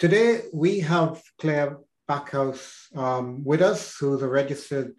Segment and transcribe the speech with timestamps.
[0.00, 1.76] today we have Clare
[2.08, 4.98] Backhouse um, with us, who's a registered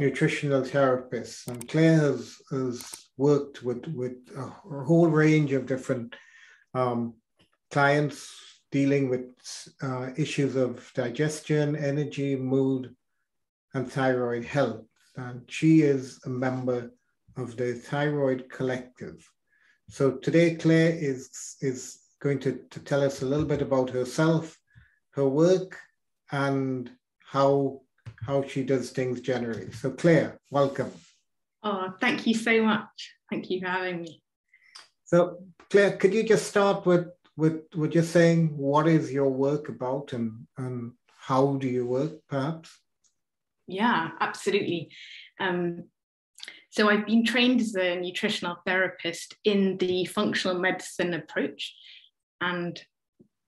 [0.00, 1.46] nutritional therapist.
[1.48, 4.46] And Clare has, has worked with, with a,
[4.84, 6.16] whole range of different
[6.74, 7.14] um,
[7.70, 8.26] clients
[8.72, 9.26] dealing with
[9.82, 12.94] uh, issues of digestion, energy, mood,
[13.74, 14.86] and thyroid health.
[15.16, 16.90] And she is a member
[17.36, 19.30] of the Thyroid Collective.
[19.90, 24.58] So today, Clare is, is going to, to tell us a little bit about herself,
[25.10, 25.78] her work,
[26.32, 27.80] and how,
[28.26, 29.70] how she does things generally.
[29.72, 30.90] So Clare, welcome.
[31.62, 33.14] Oh, thank you so much.
[33.30, 34.22] Thank you for having me.
[35.04, 35.38] So
[35.70, 40.12] Clare, could you just start with, with, with just saying what is your work about
[40.12, 42.70] and, and how do you work, perhaps?
[43.66, 44.90] Yeah, absolutely.
[45.38, 45.84] Um,
[46.70, 51.74] so I've been trained as a nutritional therapist in the functional medicine approach.
[52.40, 52.80] And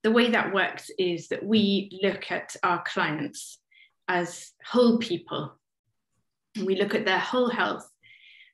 [0.03, 3.59] the way that works is that we look at our clients
[4.09, 5.59] as whole people.
[6.65, 7.89] We look at their whole health.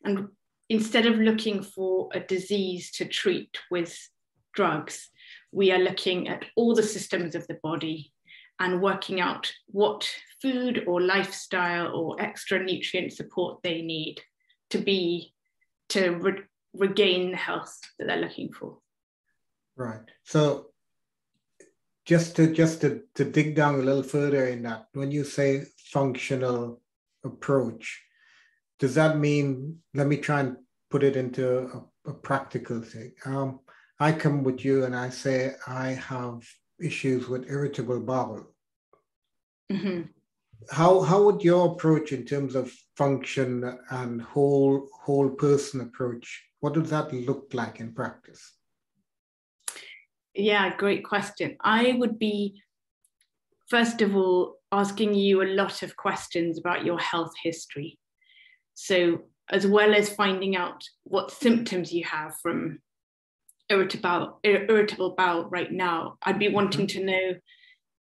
[0.05, 0.29] And
[0.69, 3.97] instead of looking for a disease to treat with
[4.55, 5.09] drugs,
[5.53, 8.13] we are looking at all the systems of the body
[8.59, 10.09] and working out what
[10.41, 14.21] food or lifestyle or extra nutrient support they need
[14.71, 15.33] to be
[15.91, 16.43] to re-
[16.75, 18.79] regain the health that they're looking for.
[19.77, 20.11] Right.
[20.25, 20.67] So
[22.05, 25.65] just to just to, to dig down a little further in that, when you say
[25.93, 26.81] functional
[27.25, 28.03] approach,
[28.79, 30.57] does that mean let me try and
[30.91, 33.13] put it into a, a practical thing?
[33.25, 33.61] Um,
[33.99, 36.43] I come with you and I say I have
[36.81, 38.47] issues with irritable bowel.
[39.73, 40.03] Mm-hmm
[40.71, 46.75] how how would your approach in terms of function and whole whole person approach what
[46.75, 48.56] does that look like in practice
[50.37, 52.61] yeah great question i would be
[53.69, 57.99] first of all asking you a lot of questions about your health history
[58.75, 59.21] so
[59.51, 62.79] as well as finding out what symptoms you have from
[63.69, 66.99] irritable irritable bowel right now i'd be wanting mm-hmm.
[66.99, 67.35] to know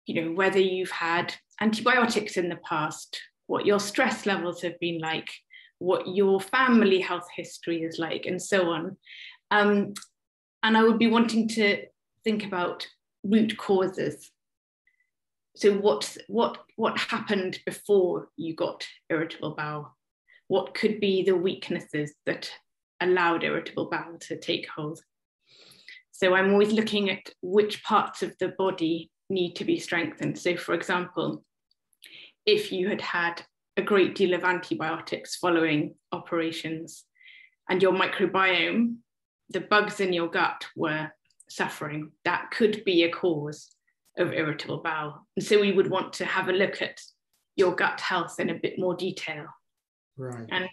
[0.07, 4.99] you know whether you've had antibiotics in the past, what your stress levels have been
[5.01, 5.29] like,
[5.79, 8.97] what your family health history is like, and so on.
[9.51, 9.95] Um,
[10.63, 11.85] and I would be wanting to
[12.25, 12.87] think about
[13.25, 14.31] root causes.
[15.57, 19.97] So what's, what what happened before you got irritable bowel?
[20.47, 22.51] What could be the weaknesses that
[23.01, 25.01] allowed irritable bowel to take hold?
[26.13, 30.39] So I'm always looking at which parts of the body need to be strengthened.
[30.39, 31.45] So, for example,
[32.47, 33.43] if you had had
[33.77, 37.05] a great deal of antibiotics following operations
[37.69, 38.97] and your microbiome,
[39.51, 41.11] the bugs in your gut were
[41.49, 43.75] suffering, that could be a cause
[44.19, 45.27] of irritable bowel.
[45.37, 47.01] And so we would want to have a look at
[47.57, 49.47] your gut health in a bit more detail.
[50.17, 50.47] Right.
[50.51, 50.69] And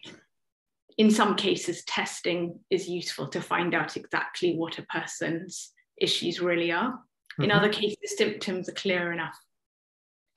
[0.97, 6.71] in some cases, testing is useful to find out exactly what a person's issues really
[6.71, 6.91] are.
[6.91, 7.43] Mm-hmm.
[7.43, 9.37] In other cases, symptoms are clear enough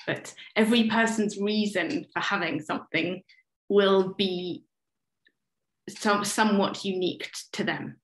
[0.08, 3.22] but every person's reason for having something
[3.68, 4.64] will be
[5.86, 7.96] some, somewhat unique to them,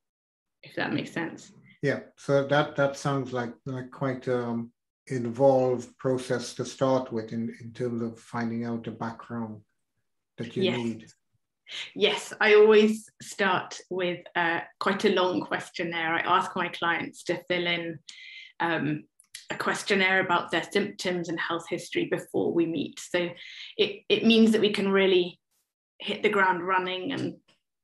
[0.63, 1.51] if that makes sense.
[1.85, 4.73] Yeah, so that that sounds like like quite um
[5.09, 9.61] involved process to start with in, in terms of finding out the background
[10.39, 10.79] that you yes.
[10.79, 11.07] need.
[11.95, 16.15] Yes, I always start with uh, quite a long questionnaire.
[16.15, 17.99] I ask my clients to fill in
[18.61, 19.05] um,
[19.51, 22.99] a questionnaire about their symptoms and health history before we meet.
[22.99, 23.29] So
[23.77, 25.39] it, it means that we can really
[25.99, 27.35] hit the ground running and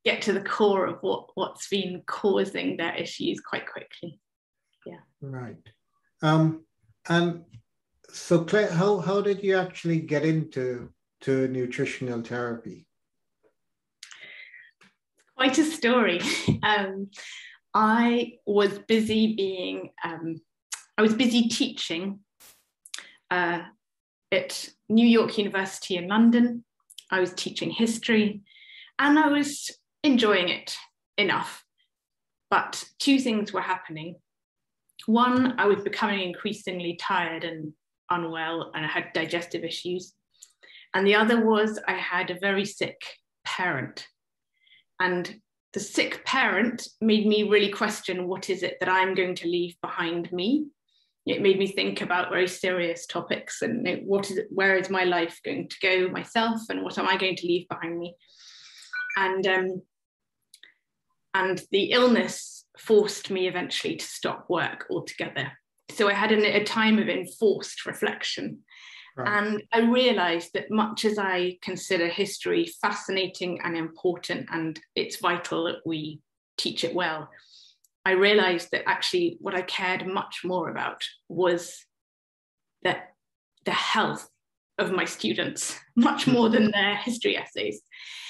[0.03, 4.19] get to the core of what, what's been causing their issues quite quickly.
[4.85, 4.99] Yeah.
[5.21, 5.57] Right.
[6.21, 6.65] Um,
[7.07, 7.43] and
[8.09, 10.89] so Clare, how, how did you actually get into
[11.21, 12.87] to nutritional therapy?
[15.37, 16.21] Quite a story.
[16.63, 17.09] um,
[17.73, 20.41] I was busy being um,
[20.97, 22.19] I was busy teaching
[23.29, 23.61] uh,
[24.31, 26.63] at New York University in London.
[27.09, 28.41] I was teaching history
[28.99, 29.71] and I was
[30.03, 30.75] enjoying it
[31.17, 31.63] enough.
[32.49, 34.15] But two things were happening.
[35.05, 37.73] One, I was becoming increasingly tired and
[38.09, 40.13] unwell, and I had digestive issues.
[40.93, 43.01] And the other was I had a very sick
[43.45, 44.07] parent.
[44.99, 45.39] And
[45.73, 49.75] the sick parent made me really question what is it that I'm going to leave
[49.81, 50.67] behind me
[51.25, 55.03] it made me think about very serious topics and what is it, where is my
[55.03, 58.15] life going to go myself and what am I going to leave behind me
[59.17, 59.81] and um,
[61.33, 65.51] and the illness forced me eventually to stop work altogether
[65.91, 68.59] so I had a, a time of enforced reflection.
[69.15, 69.27] Right.
[69.27, 75.65] And I realized that much as I consider history fascinating and important, and it's vital
[75.65, 76.21] that we
[76.57, 77.29] teach it well,
[78.05, 81.85] I realized that actually what I cared much more about was
[82.83, 83.09] that
[83.65, 84.27] the health
[84.77, 87.81] of my students, much more than their history essays.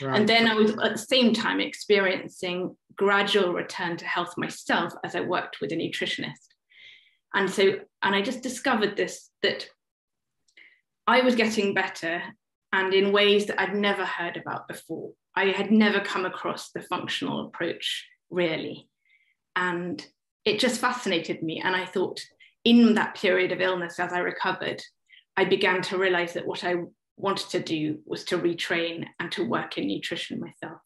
[0.02, 0.20] Right.
[0.20, 5.16] And then I was at the same time experiencing gradual return to health myself as
[5.16, 6.48] I worked with a nutritionist.
[7.34, 9.68] And so, and I just discovered this that
[11.08, 12.22] I was getting better
[12.74, 15.12] and in ways that I'd never heard about before.
[15.36, 18.88] I had never come across the functional approach really.
[19.56, 20.06] And
[20.46, 21.62] it just fascinated me.
[21.64, 22.22] And I thought,
[22.64, 24.82] in that period of illness, as I recovered,
[25.38, 26.76] I began to realize that what I
[27.18, 30.82] wanted to do was to retrain and to work in nutrition myself.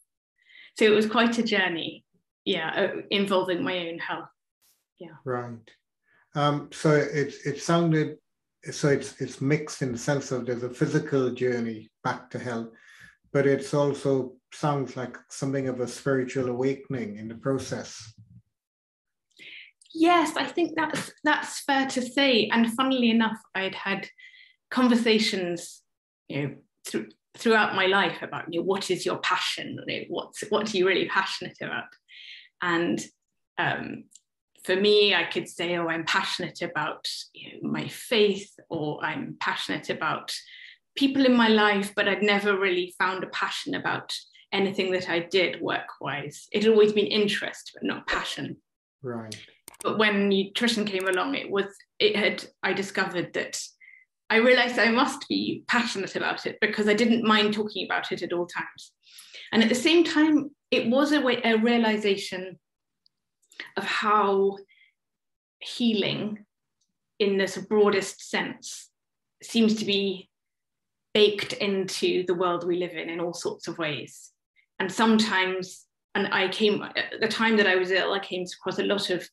[0.78, 2.04] So it was quite a journey,
[2.44, 4.30] yeah, uh, involving my own health.
[5.00, 5.16] Yeah.
[5.24, 5.72] Right.
[6.36, 8.18] Um, so it it sounded
[8.72, 12.70] so it's it's mixed in the sense of there's a physical journey back to health,
[13.32, 18.14] but it's also sounds like something of a spiritual awakening in the process.
[19.94, 22.50] Yes, I think that's that's fair to say.
[22.52, 24.10] And funnily enough, I'd had
[24.70, 25.82] conversations,
[26.28, 26.56] you know,
[26.88, 27.08] through,
[27.38, 30.78] throughout my life about you know, what is your passion, you know, what's what are
[30.78, 31.86] you really passionate about,
[32.62, 33.02] and
[33.58, 34.06] um,
[34.64, 39.38] for me, I could say, oh, I'm passionate about you know, my faith, or I'm
[39.40, 40.36] passionate about
[40.96, 44.14] people in my life, but I'd never really found a passion about
[44.52, 46.48] anything that I did work wise.
[46.52, 48.58] It had always been interest, but not passion.
[49.04, 49.36] Right.
[49.84, 51.66] But when nutrition came along, it was,
[52.00, 53.62] it had, I discovered that
[54.30, 58.24] I realized I must be passionate about it because I didn't mind talking about it
[58.24, 58.92] at all times.
[59.52, 62.58] And at the same time, it was a, way, a realization
[63.78, 64.58] of how
[65.60, 66.46] healing,
[67.20, 68.90] in this broadest sense,
[69.44, 70.30] seems to be
[71.14, 74.32] baked into the world we live in in all sorts of ways.
[74.80, 75.86] And sometimes,
[76.16, 79.10] and I came at the time that I was ill, I came across a lot
[79.10, 79.28] of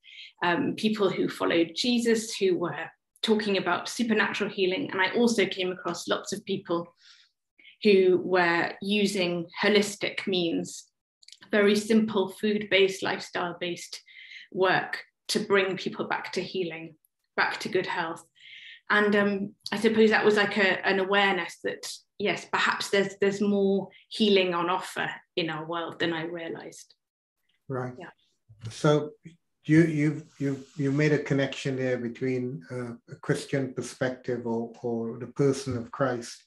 [0.44, 2.90] um, people who followed Jesus who were
[3.22, 4.90] talking about supernatural healing.
[4.90, 6.94] And I also came across lots of people
[7.82, 10.84] who were using holistic means,
[11.50, 14.00] very simple food based, lifestyle based
[14.52, 16.94] work to bring people back to healing,
[17.36, 18.24] back to good health.
[18.90, 23.40] And um, I suppose that was like a, an awareness that yes, perhaps there's there's
[23.40, 26.94] more healing on offer in our world than I realized.
[27.69, 27.94] Right.
[27.98, 28.10] Yeah.
[28.70, 29.10] So
[29.64, 35.18] you you you you made a connection there between uh, a Christian perspective or or
[35.18, 36.42] the person of Christ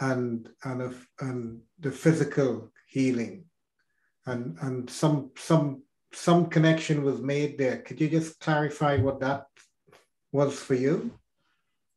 [0.00, 3.44] and and of and the physical healing
[4.26, 5.82] and and some some
[6.12, 7.78] some connection was made there.
[7.78, 9.46] Could you just clarify what that
[10.30, 11.18] was for you?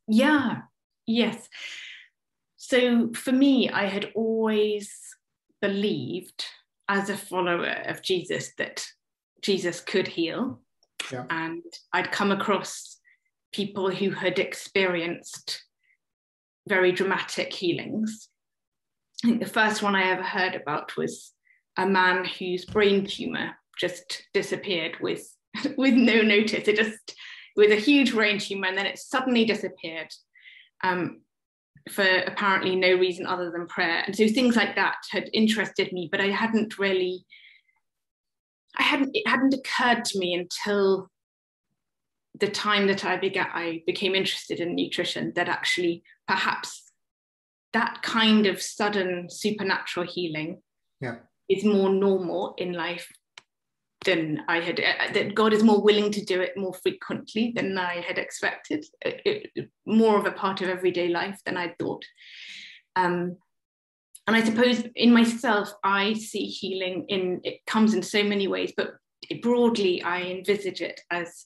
[0.08, 0.62] Yeah,
[1.06, 1.48] yes.
[2.58, 4.92] So for me, I had always
[5.62, 6.46] believed
[6.88, 8.86] as a follower of Jesus that
[9.46, 10.60] Jesus could heal.
[11.12, 11.26] Yeah.
[11.30, 11.64] And
[11.94, 12.98] I'd come across
[13.54, 15.64] people who had experienced
[16.68, 18.30] very dramatic healings.
[19.24, 21.34] I think the first one I ever heard about was
[21.78, 25.32] a man whose brain tumor just disappeared with
[25.78, 26.68] with no notice.
[26.68, 27.16] It just
[27.56, 30.12] with a huge brain tumor, and then it suddenly disappeared
[30.84, 31.22] um,
[31.90, 34.04] for apparently no reason other than prayer.
[34.06, 37.26] And so things like that had interested me, but I hadn't really,
[38.78, 41.10] I hadn't it hadn't occurred to me until
[42.40, 46.92] the time that I began, I became interested in nutrition that actually perhaps
[47.74, 50.62] that kind of sudden supernatural healing
[51.02, 51.18] yeah.
[51.50, 53.12] is more normal in life
[54.06, 57.78] than I had, uh, that God is more willing to do it more frequently than
[57.78, 62.06] I had expected, it, it, more of a part of everyday life than I thought.
[62.96, 63.38] Um,
[64.28, 68.74] and I suppose in myself, I see healing in, it comes in so many ways,
[68.76, 68.96] but
[69.42, 71.46] broadly, I envisage it as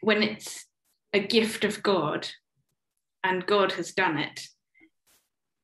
[0.00, 0.66] when it's
[1.12, 2.28] a gift of God
[3.22, 4.46] and God has done it,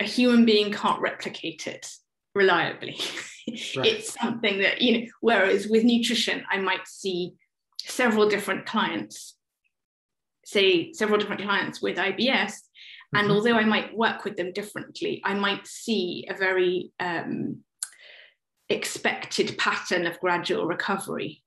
[0.00, 1.86] a human being can't replicate it
[2.34, 2.98] reliably.
[3.76, 3.84] Right.
[3.84, 7.34] it's something that, you know, whereas with nutrition, I might see
[7.78, 9.36] several different clients,
[10.46, 12.54] say several different clients with IBS.
[13.14, 13.24] Mm-hmm.
[13.24, 17.60] And although I might work with them differently, I might see a very um,
[18.68, 21.42] expected pattern of gradual recovery.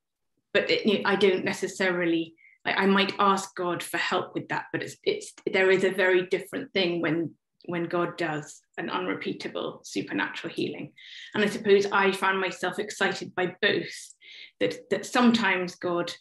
[0.54, 2.34] But it, you know, I don't necessarily
[2.66, 5.92] like I might ask God for help with that, but it's it's there is a
[5.92, 7.32] very different thing when
[7.66, 10.94] when God does an unrepeatable supernatural healing.
[11.34, 14.16] And I suppose I found myself excited by both,
[14.60, 16.14] that, that sometimes God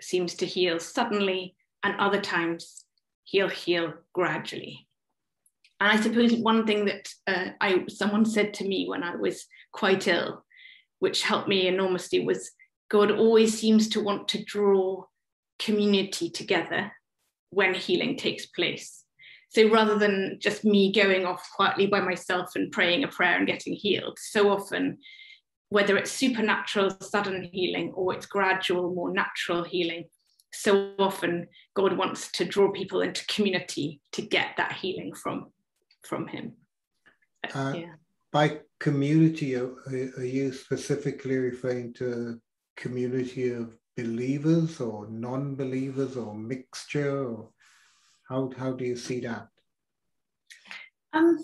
[0.00, 2.83] seems to heal suddenly, and other times
[3.24, 4.86] he'll heal gradually.
[5.80, 9.46] And I suppose one thing that uh, I someone said to me when I was
[9.72, 10.44] quite ill,
[11.00, 12.50] which helped me enormously, was
[12.90, 15.04] God always seems to want to draw
[15.58, 16.92] community together
[17.50, 19.04] when healing takes place.
[19.50, 23.46] So rather than just me going off quietly by myself and praying a prayer and
[23.46, 24.98] getting healed, so often,
[25.68, 30.04] whether it's supernatural, sudden healing, or it's gradual, more natural healing,
[30.54, 35.52] so often God wants to draw people into community to get that healing from,
[36.02, 36.52] from Him.
[37.54, 37.94] Uh, yeah.
[38.32, 42.40] By community, are, are you specifically referring to
[42.76, 47.50] community of believers or non-believers or mixture or
[48.28, 49.48] how, how do you see that
[51.12, 51.38] um,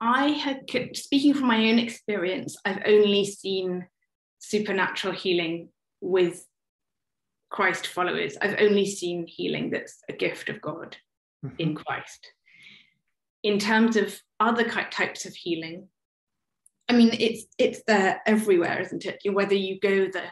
[0.00, 0.60] i had
[0.94, 3.84] speaking from my own experience i've only seen
[4.38, 5.68] supernatural healing
[6.00, 6.46] with
[7.54, 10.96] christ followers i've only seen healing that's a gift of god
[11.44, 11.54] mm-hmm.
[11.58, 12.32] in christ
[13.42, 15.88] in terms of other types of healing
[16.88, 19.20] I mean, it's it's there everywhere, isn't it?
[19.32, 20.24] Whether you go the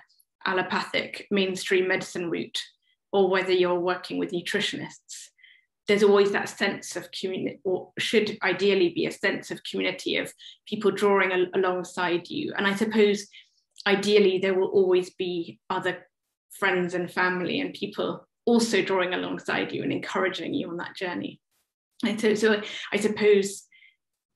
[0.46, 2.60] allopathic mainstream medicine route
[3.12, 5.28] or whether you're working with nutritionists,
[5.88, 10.32] there's always that sense of community, or should ideally be a sense of community of
[10.66, 12.52] people drawing alongside you.
[12.56, 13.26] And I suppose
[13.86, 16.06] ideally there will always be other
[16.58, 21.40] friends and family and people also drawing alongside you and encouraging you on that journey.
[22.04, 22.60] And so, so
[22.92, 23.64] I suppose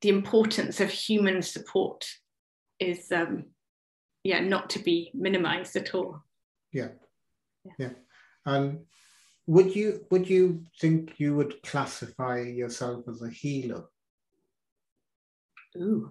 [0.03, 2.07] the importance of human support
[2.79, 3.45] is um,
[4.27, 6.23] yeah not to be minimized at all
[6.73, 6.89] yeah.
[7.65, 7.91] yeah yeah
[8.45, 8.81] and
[9.47, 13.85] would you would you think you would classify yourself as a healer
[15.77, 16.11] Ooh.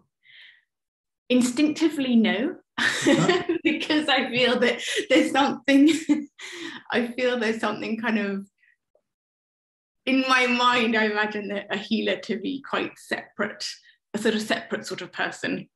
[1.30, 3.44] Instinctively no huh?
[3.64, 5.90] because i feel that there's something
[6.92, 8.46] i feel there's something kind of
[10.06, 13.66] in my mind, I imagine that a healer to be quite separate,
[14.14, 15.68] a sort of separate sort of person,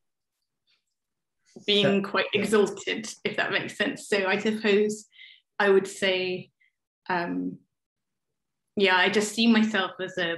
[1.65, 4.07] being quite exalted, if that makes sense.
[4.07, 5.05] So I suppose
[5.57, 6.51] I would say,
[7.09, 7.57] um,
[8.75, 10.37] yeah, I just see myself as a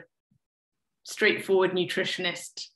[1.03, 2.67] straightforward nutritionist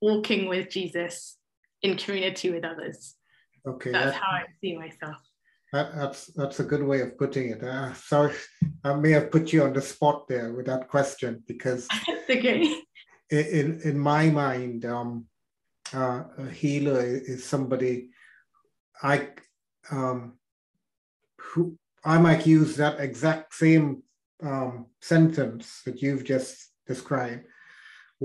[0.00, 1.38] walking with Jesus
[1.84, 3.14] in community with others.
[3.66, 3.92] Okay.
[3.92, 5.16] That's how I see myself.
[5.72, 7.62] That, that's that's a good way of putting it.
[7.62, 8.34] Uh, sorry,
[8.84, 11.88] I may have put you on the spot there with that question because
[12.30, 12.80] okay.
[13.30, 15.26] in in my mind, um,
[15.92, 18.10] uh, a healer is somebody
[19.02, 19.28] I
[19.90, 20.34] um,
[21.40, 24.04] who I might use that exact same
[24.42, 27.46] um, sentence that you've just described,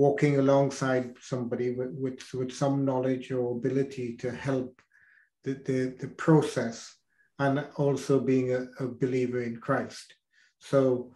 [0.00, 4.80] walking alongside somebody with, with, with some knowledge or ability to help
[5.44, 6.96] the, the, the process
[7.38, 10.14] and also being a, a believer in Christ.
[10.58, 11.12] So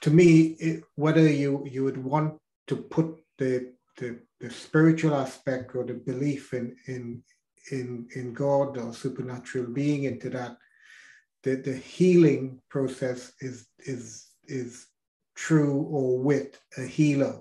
[0.00, 2.34] to me, it, whether you, you would want
[2.66, 7.22] to put the, the, the spiritual aspect or the belief in, in,
[7.70, 10.56] in, in God or supernatural being into that,
[11.44, 14.88] the, the healing process is, is, is
[15.34, 17.40] true or wit, a healer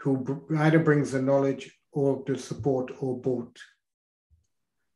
[0.00, 3.54] who either brings the knowledge or the support or both.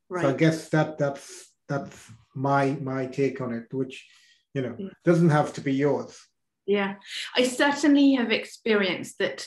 [0.08, 0.22] Right.
[0.22, 4.06] So I guess that that's that's my my take on it, which
[4.54, 4.88] you know yeah.
[5.04, 6.18] doesn't have to be yours.
[6.66, 6.94] Yeah,
[7.36, 9.46] I certainly have experienced that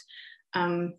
[0.54, 0.94] um,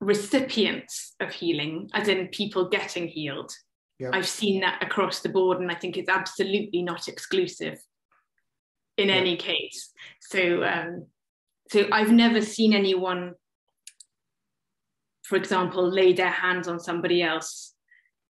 [0.00, 3.52] recipients of healing, as in people getting healed.
[3.98, 4.10] Yeah.
[4.12, 7.78] I've seen that across the board, and I think it's absolutely not exclusive
[8.96, 9.92] in any case.
[10.20, 11.06] So, um,
[11.70, 13.34] so I've never seen anyone,
[15.24, 17.74] for example, lay their hands on somebody else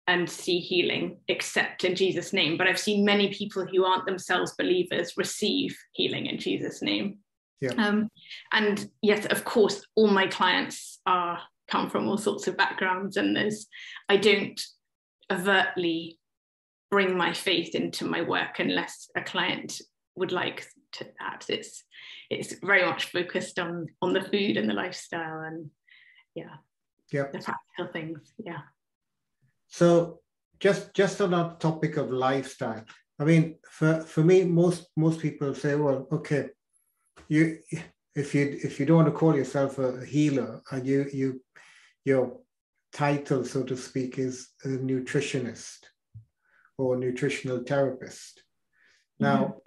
[0.06, 2.56] and see healing except in Jesus' name.
[2.56, 7.18] But I've seen many people who aren't themselves believers receive healing in Jesus' name.
[7.60, 7.72] Yeah.
[7.78, 8.10] Um,
[8.52, 13.34] and yes, of course, all my clients are come from all sorts of backgrounds, and
[13.34, 13.66] there's
[14.08, 14.60] I don't
[15.32, 16.18] overtly
[16.90, 19.80] bring my faith into my work unless a client
[20.16, 21.46] would like to that.
[21.48, 21.84] It's
[22.30, 25.70] it's very much focused on on the food and the lifestyle and
[26.34, 26.56] yeah,
[27.12, 28.32] yeah, the practical things.
[28.38, 28.60] Yeah.
[29.68, 30.20] So
[30.60, 32.84] just just on that topic of lifestyle,
[33.18, 36.50] I mean, for, for me, most most people say, well, okay,
[37.28, 37.58] you
[38.14, 41.42] if you if you don't want to call yourself a healer and you you
[42.04, 42.38] your
[42.92, 45.78] title, so to speak, is a nutritionist
[46.78, 48.42] or nutritional therapist.
[49.18, 49.58] Now, mm-hmm.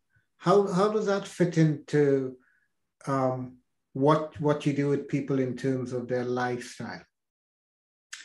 [0.48, 2.38] How how does that fit into
[3.06, 3.58] um,
[3.94, 7.04] what what you do with people in terms of their lifestyle?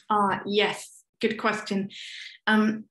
[0.08, 1.88] Uh, yes good question.
[2.48, 2.84] Um,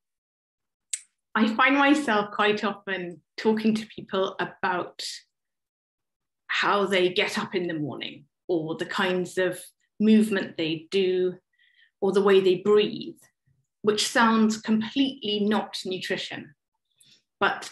[1.35, 5.03] I find myself quite often talking to people about
[6.47, 9.59] how they get up in the morning or the kinds of
[9.99, 11.35] movement they do
[11.99, 13.19] or the way they breathe,
[13.81, 16.55] which sounds completely not nutrition.
[17.39, 17.69] But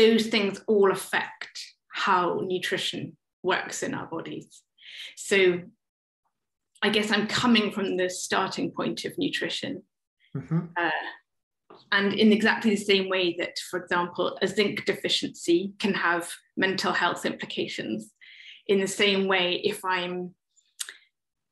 [0.00, 4.62] those things all affect how nutrition works in our bodies.
[5.16, 5.60] So
[6.82, 9.82] I guess I'm coming from the starting point of nutrition.
[10.34, 10.60] Mm-hmm.
[10.74, 10.90] Uh,
[11.92, 16.92] and in exactly the same way that, for example, a zinc deficiency can have mental
[16.92, 18.12] health implications,
[18.66, 20.34] in the same way, if I'm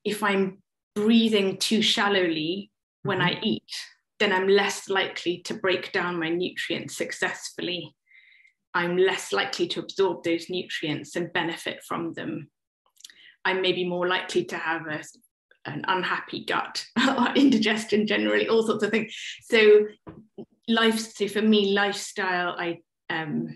[0.05, 0.63] if I'm
[0.95, 2.71] breathing too shallowly
[3.03, 3.37] when mm-hmm.
[3.37, 3.73] I eat,
[4.21, 7.95] then I'm less likely to break down my nutrients successfully.
[8.79, 12.49] I'm less likely to absorb those nutrients and benefit from them.
[13.45, 15.03] I'm maybe more likely to have a
[15.65, 19.13] an unhappy gut or indigestion generally, all sorts of things.
[19.43, 19.81] So
[20.69, 22.79] life, so for me, lifestyle, I
[23.11, 23.49] um,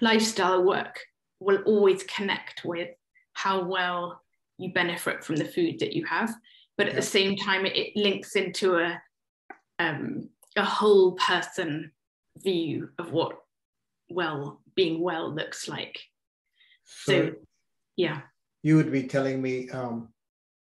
[0.00, 1.00] lifestyle work
[1.38, 2.88] will always connect with
[3.34, 4.22] how well
[4.56, 6.34] you benefit from the food that you have.
[6.78, 7.00] But at yeah.
[7.00, 8.98] the same time, it, it links into a
[9.78, 11.92] um, a whole person
[12.38, 13.36] view of what
[14.08, 15.98] well being well looks like.
[16.84, 17.32] So, so
[17.96, 18.20] yeah.
[18.62, 20.08] You would be telling me um,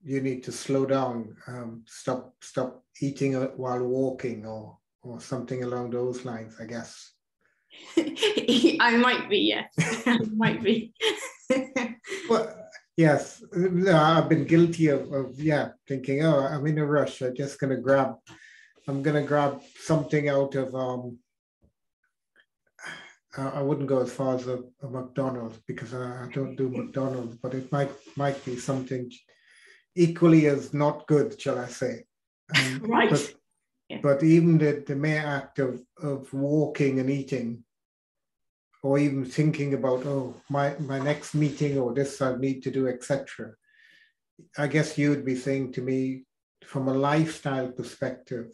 [0.05, 5.91] you need to slow down, um, stop stop eating while walking, or or something along
[5.91, 6.57] those lines.
[6.61, 7.13] I guess.
[7.97, 9.73] I might be, yes,
[10.07, 10.93] I might be.
[12.31, 12.55] well,
[12.97, 17.21] yes, I've been guilty of, of yeah, thinking, oh, I'm in a rush.
[17.21, 18.15] I'm just gonna grab,
[18.87, 21.19] I'm gonna grab something out of um.
[23.37, 27.37] I wouldn't go as far as a, a McDonald's because I, I don't do McDonald's,
[27.37, 29.11] but it might might be something
[29.99, 32.05] equally as not good, shall I say.
[32.57, 33.11] Um, right.
[33.11, 33.35] But,
[33.91, 33.99] yeah.
[34.03, 37.65] but even the, the mere act of, of walking and eating,
[38.83, 42.87] or even thinking about, oh, my, my next meeting or this I need to do,
[42.87, 43.53] etc.
[44.57, 46.25] I guess you would be saying to me,
[46.65, 48.53] from a lifestyle perspective,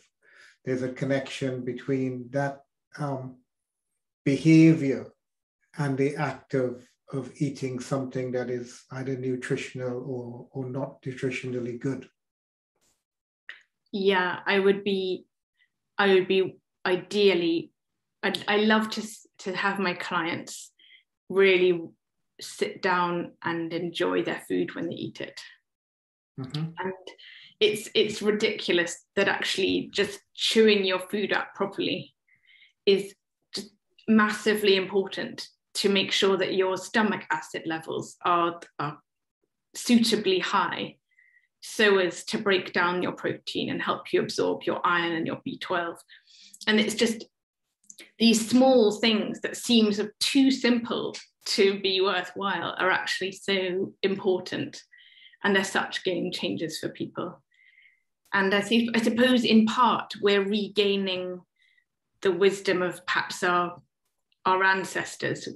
[0.64, 2.60] there's a connection between that
[2.98, 3.36] um,
[4.24, 5.06] behavior
[5.78, 11.78] and the act of of eating something that is either nutritional or, or not nutritionally
[11.78, 12.08] good?
[13.92, 15.26] Yeah, I would be,
[15.96, 17.70] I would be ideally,
[18.22, 19.02] I'd, I love to,
[19.40, 20.72] to have my clients
[21.28, 21.80] really
[22.40, 25.40] sit down and enjoy their food when they eat it.
[26.40, 26.70] Mm-hmm.
[26.78, 26.92] And
[27.60, 32.12] it's it's ridiculous that actually just chewing your food up properly
[32.84, 33.14] is
[34.08, 38.98] massively important to make sure that your stomach acid levels are, are
[39.74, 40.96] suitably high
[41.60, 45.40] so as to break down your protein and help you absorb your iron and your
[45.46, 45.96] B12.
[46.66, 47.24] And it's just
[48.18, 54.82] these small things that seems too simple to be worthwhile are actually so important
[55.42, 57.42] and they're such game changers for people.
[58.32, 61.40] And I think I suppose in part we're regaining
[62.22, 63.80] the wisdom of perhaps our
[64.46, 65.48] our ancestors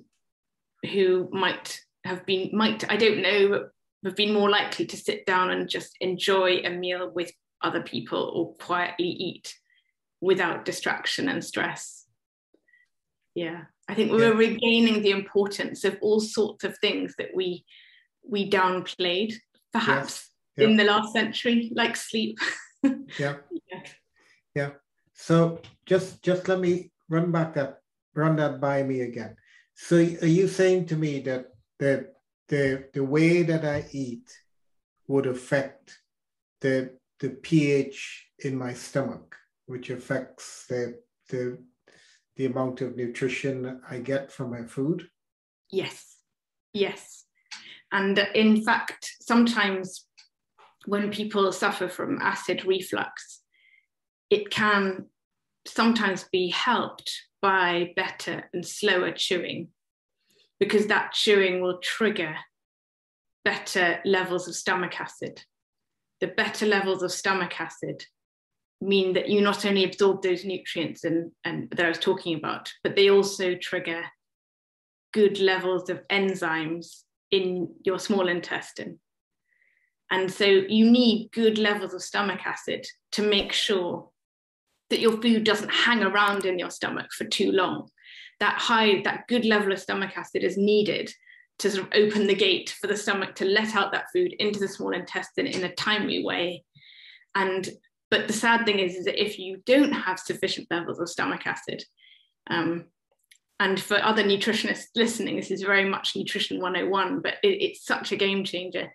[0.92, 3.68] who might have been might I don't know
[4.04, 8.32] have been more likely to sit down and just enjoy a meal with other people
[8.34, 9.54] or quietly eat
[10.20, 12.06] without distraction and stress.
[13.34, 17.64] Yeah, I think we were regaining the importance of all sorts of things that we
[18.28, 19.34] we downplayed,
[19.72, 20.64] perhaps yes.
[20.64, 20.70] yeah.
[20.70, 22.38] in the last century, like sleep.
[23.18, 23.36] yeah.
[23.72, 23.82] yeah.
[24.54, 24.70] Yeah.
[25.14, 27.80] So just just let me run back that
[28.18, 29.36] run that by me again.
[29.74, 31.46] So are you saying to me that
[31.78, 32.14] that
[32.48, 34.28] the the way that I eat
[35.06, 35.98] would affect
[36.60, 41.00] the the pH in my stomach, which affects the
[41.30, 41.58] the
[42.36, 45.08] the amount of nutrition I get from my food?
[45.70, 46.16] Yes,
[46.72, 47.24] yes.
[47.92, 50.06] And uh, in fact, sometimes
[50.86, 53.42] when people suffer from acid reflux,
[54.30, 55.06] it can
[55.66, 59.68] sometimes be helped by better and slower chewing
[60.58, 62.34] because that chewing will trigger
[63.44, 65.42] better levels of stomach acid.
[66.20, 68.04] The better levels of stomach acid
[68.80, 72.72] mean that you not only absorb those nutrients and, and that I was talking about,
[72.82, 74.02] but they also trigger
[75.12, 78.98] good levels of enzymes in your small intestine.
[80.10, 84.10] And so you need good levels of stomach acid to make sure
[84.90, 87.88] that your food doesn't hang around in your stomach for too long.
[88.40, 91.12] That high, that good level of stomach acid is needed
[91.58, 94.60] to sort of open the gate for the stomach to let out that food into
[94.60, 96.64] the small intestine in a timely way.
[97.34, 97.68] And
[98.10, 101.46] but the sad thing is, is that if you don't have sufficient levels of stomach
[101.46, 101.84] acid
[102.48, 102.86] Um,
[103.60, 108.12] and for other nutritionists listening, this is very much nutrition 101, but it, it's such
[108.12, 108.92] a game changer.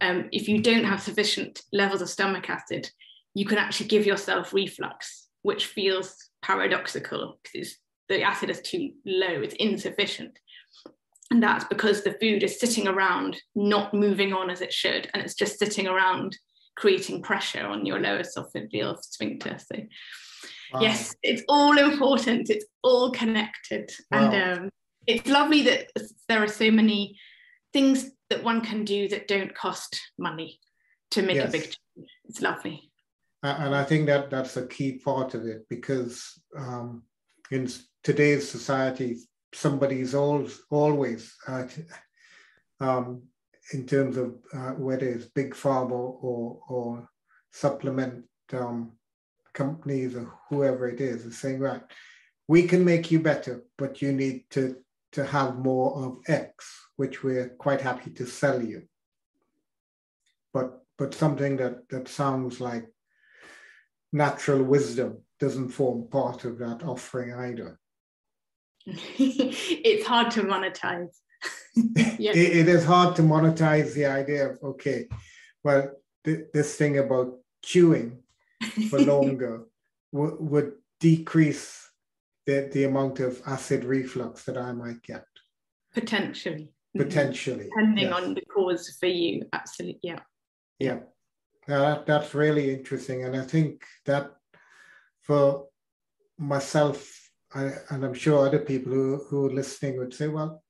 [0.00, 2.90] Um, if you don't have sufficient levels of stomach acid,
[3.34, 7.76] you can actually give yourself reflux, which feels paradoxical because
[8.08, 10.36] the acid is too low, it's insufficient.
[11.30, 15.22] And that's because the food is sitting around, not moving on as it should, and
[15.22, 16.36] it's just sitting around
[16.76, 19.56] creating pressure on your lower esophageal sphincter.
[19.58, 19.82] So,
[20.72, 20.80] wow.
[20.80, 23.92] yes, it's all important, it's all connected.
[24.10, 24.32] Wow.
[24.32, 24.70] And um,
[25.06, 25.92] it's lovely that
[26.28, 27.20] there are so many
[27.72, 30.58] things that one can do that don't cost money
[31.12, 31.48] to make yes.
[31.48, 32.10] a big change.
[32.24, 32.90] It's lovely.
[33.42, 37.02] And I think that that's a key part of it because um,
[37.50, 37.68] in
[38.02, 39.18] today's society,
[39.52, 41.64] somebody's always, always uh,
[42.80, 43.22] um,
[43.72, 47.08] in terms of uh, whether it's big pharma or, or
[47.52, 48.92] supplement um,
[49.54, 51.82] companies or whoever it is, is saying, right,
[52.48, 54.76] we can make you better, but you need to,
[55.12, 58.82] to have more of X, which we're quite happy to sell you.
[60.52, 62.86] But, but something that, that sounds like
[64.16, 67.78] natural wisdom doesn't form part of that offering either.
[68.86, 71.14] it's hard to monetize.
[72.18, 72.32] yeah.
[72.32, 75.06] It, it is hard to monetize the idea of, okay,
[75.62, 75.90] well,
[76.24, 78.22] th- this thing about chewing
[78.88, 79.64] for longer
[80.12, 81.90] w- would decrease
[82.46, 85.26] the, the amount of acid reflux that I might get.
[85.92, 86.70] Potentially.
[86.96, 87.02] Mm-hmm.
[87.02, 87.64] Potentially.
[87.64, 88.14] Depending yes.
[88.14, 89.42] on the cause for you.
[89.52, 90.00] Absolutely.
[90.02, 90.20] Yeah.
[90.78, 91.00] Yeah.
[91.68, 93.24] That, that's really interesting.
[93.24, 94.32] And I think that
[95.22, 95.66] for
[96.38, 100.62] myself, I, and I'm sure other people who, who are listening would say, well,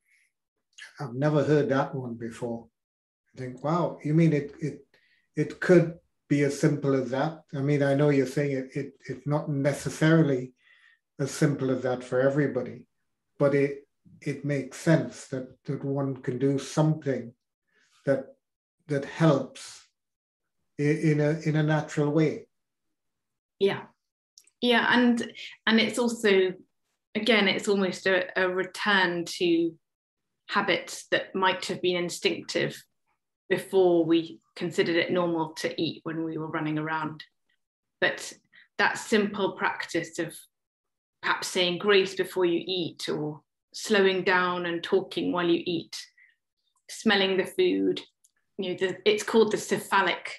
[1.01, 2.67] I've never heard that one before.
[3.35, 4.87] I think, wow, you mean it it
[5.37, 7.43] it could be as simple as that?
[7.55, 10.53] I mean, I know you're saying it, it it's not necessarily
[11.19, 12.87] as simple as that for everybody,
[13.39, 13.87] but it
[14.21, 17.33] it makes sense that, that one can do something
[18.07, 18.37] that
[18.89, 19.86] that helps
[20.79, 22.47] in a in a natural way.
[23.59, 23.83] Yeah.
[24.61, 25.33] Yeah, and
[25.67, 26.53] and it's also
[27.15, 29.73] again, it's almost a, a return to
[30.49, 32.81] habits that might have been instinctive
[33.49, 37.25] before we considered it normal to eat when we were running around.
[38.01, 38.33] But
[38.79, 40.35] that simple practice of
[41.23, 43.41] perhaps saying grace before you eat or
[43.73, 45.97] slowing down and talking while you eat,
[46.91, 48.01] smelling the food,
[48.59, 50.35] you know, the, it's called the cephalic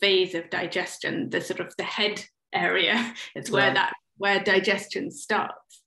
[0.00, 3.14] phase of digestion, the sort of the head area.
[3.34, 5.82] It's where that where digestion starts.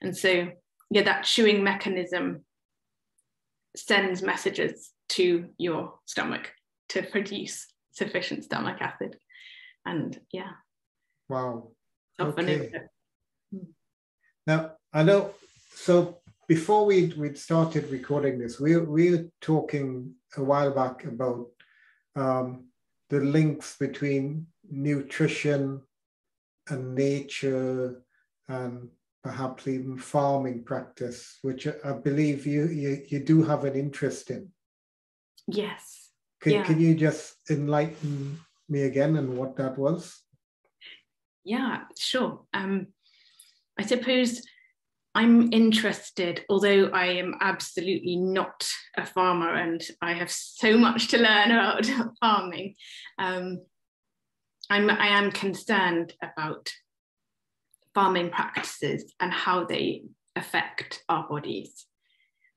[0.00, 0.48] And so,
[0.90, 2.44] yeah, that chewing mechanism
[3.76, 6.52] sends messages to your stomach
[6.90, 9.16] to produce sufficient stomach acid.
[9.84, 10.52] And yeah.
[11.28, 11.70] Wow.
[12.20, 12.70] Okay.
[13.52, 13.58] Hmm.
[14.46, 15.34] Now, I know,
[15.74, 16.18] so
[16.48, 21.46] before we we started recording this, we, we were talking a while back about
[22.16, 22.68] um,
[23.10, 25.82] the links between nutrition
[26.68, 28.02] and nature
[28.48, 28.88] and
[29.22, 34.48] perhaps even farming practice, which I believe you, you, you do have an interest in.
[35.46, 36.10] Yes.
[36.40, 36.64] Can, yeah.
[36.64, 40.22] can you just enlighten me again and what that was?
[41.44, 42.42] Yeah, sure.
[42.52, 42.88] Um,
[43.78, 44.42] I suppose
[45.18, 51.18] I'm interested, although I am absolutely not a farmer and I have so much to
[51.18, 52.76] learn about farming.
[53.18, 53.62] Um,
[54.70, 56.72] I'm, I am concerned about
[57.94, 60.04] farming practices and how they
[60.36, 61.86] affect our bodies.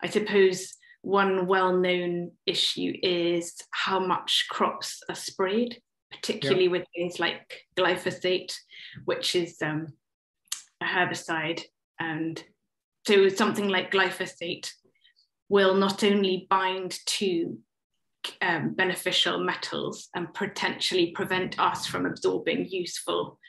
[0.03, 6.71] I suppose one well known issue is how much crops are sprayed, particularly yeah.
[6.71, 8.53] with things like glyphosate,
[9.05, 9.87] which is um,
[10.79, 11.63] a herbicide.
[11.99, 12.43] And
[13.05, 14.71] so something like glyphosate
[15.49, 17.57] will not only bind to
[18.41, 23.39] um, beneficial metals and potentially prevent us from absorbing useful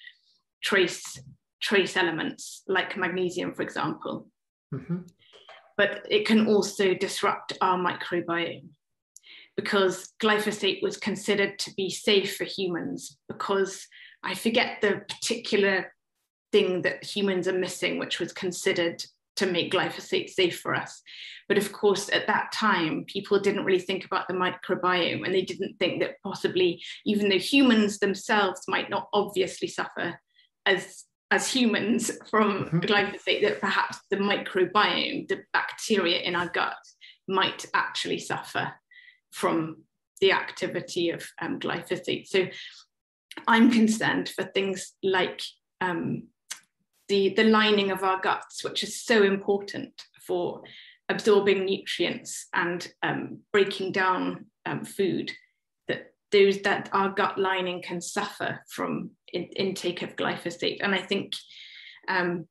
[0.62, 1.20] trace
[1.60, 4.28] trace elements like magnesium, for example.
[4.74, 4.98] Mm-hmm.
[5.76, 8.68] But it can also disrupt our microbiome
[9.56, 13.86] because glyphosate was considered to be safe for humans because
[14.24, 15.92] I forget the particular
[16.50, 19.04] thing that humans are missing, which was considered
[19.42, 21.02] to make glyphosate safe for us.
[21.48, 25.42] But of course, at that time, people didn't really think about the microbiome and they
[25.42, 30.18] didn't think that possibly, even though humans themselves might not obviously suffer
[30.66, 32.80] as as humans from mm-hmm.
[32.80, 36.76] glyphosate that perhaps the microbiome, the bacteria in our gut,
[37.26, 38.70] might actually suffer
[39.30, 39.82] from
[40.20, 42.26] the activity of um, glyphosate.
[42.26, 42.48] So
[43.48, 45.40] I'm concerned for things like
[45.80, 46.24] um,
[47.12, 50.62] the, the lining of our guts, which is so important for
[51.10, 55.30] absorbing nutrients and um, breaking down um, food,
[55.88, 60.78] that those that our gut lining can suffer from in, intake of glyphosate.
[60.82, 61.34] And I think
[62.08, 62.48] um,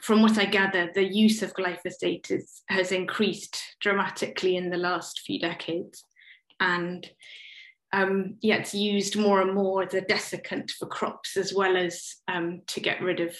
[0.00, 5.20] from what I gather, the use of glyphosate is, has increased dramatically in the last
[5.20, 6.02] few decades.
[6.60, 7.06] And
[7.92, 12.14] um, yeah, it's used more and more as a desiccant for crops as well as
[12.26, 13.36] um, to get rid of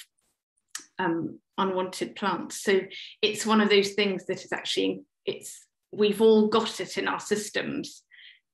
[0.98, 2.62] um, unwanted plants.
[2.62, 2.80] So
[3.22, 7.20] it's one of those things that is actually, it's we've all got it in our
[7.20, 8.02] systems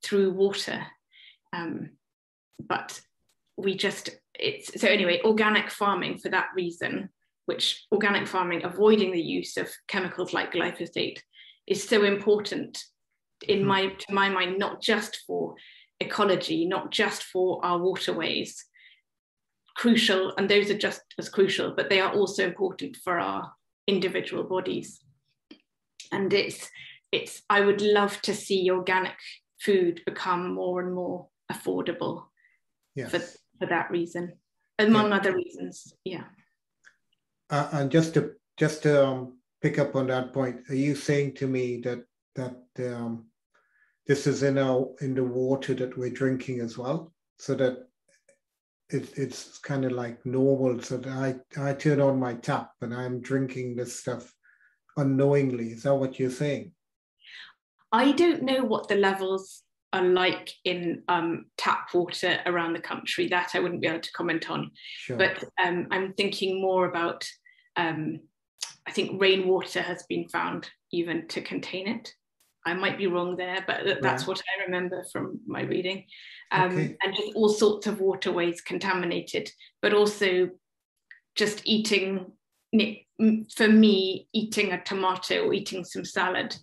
[0.02, 0.86] through water.
[1.52, 1.90] Um,
[2.60, 3.00] but
[3.56, 7.10] we just, it's, so anyway, organic farming for that reason
[7.46, 11.18] which organic farming, avoiding the use of chemicals like glyphosate,
[11.66, 12.82] is so important
[13.46, 13.68] in mm-hmm.
[13.68, 15.54] my to my mind, not just for
[16.00, 18.64] ecology, not just for our waterways,
[19.76, 23.52] crucial, and those are just as crucial, but they are also important for our
[23.86, 25.00] individual bodies.
[26.10, 26.68] And it's
[27.10, 29.14] it's I would love to see organic
[29.60, 32.24] food become more and more affordable
[32.94, 33.10] yes.
[33.10, 33.18] for,
[33.58, 34.32] for that reason,
[34.78, 35.16] among yeah.
[35.16, 35.94] other reasons.
[36.04, 36.24] Yeah.
[37.50, 41.34] Uh, and just to just to um, pick up on that point, are you saying
[41.34, 42.04] to me that
[42.34, 43.26] that um,
[44.06, 47.88] this is in our in the water that we're drinking as well, so that
[48.92, 53.20] it, it's kind of like normal, so I I turn on my tap and I'm
[53.20, 54.32] drinking this stuff
[54.96, 55.68] unknowingly.
[55.68, 56.72] Is that what you're saying?
[57.90, 63.28] I don't know what the levels are like in um, tap water around the country.
[63.28, 64.70] That I wouldn't be able to comment on.
[64.98, 65.16] Sure.
[65.16, 67.26] But um, I'm thinking more about
[67.76, 68.20] um,
[68.86, 72.12] I think rainwater has been found even to contain it.
[72.64, 76.06] I might be wrong there, but that's what I remember from my reading.
[76.50, 76.96] Um, okay.
[77.02, 80.50] And just all sorts of waterways contaminated, but also
[81.34, 82.32] just eating,
[83.56, 86.54] for me, eating a tomato or eating some salad,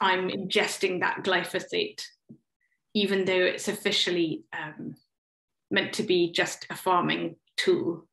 [0.00, 2.02] I'm ingesting that glyphosate,
[2.94, 4.96] even though it's officially um,
[5.70, 8.06] meant to be just a farming tool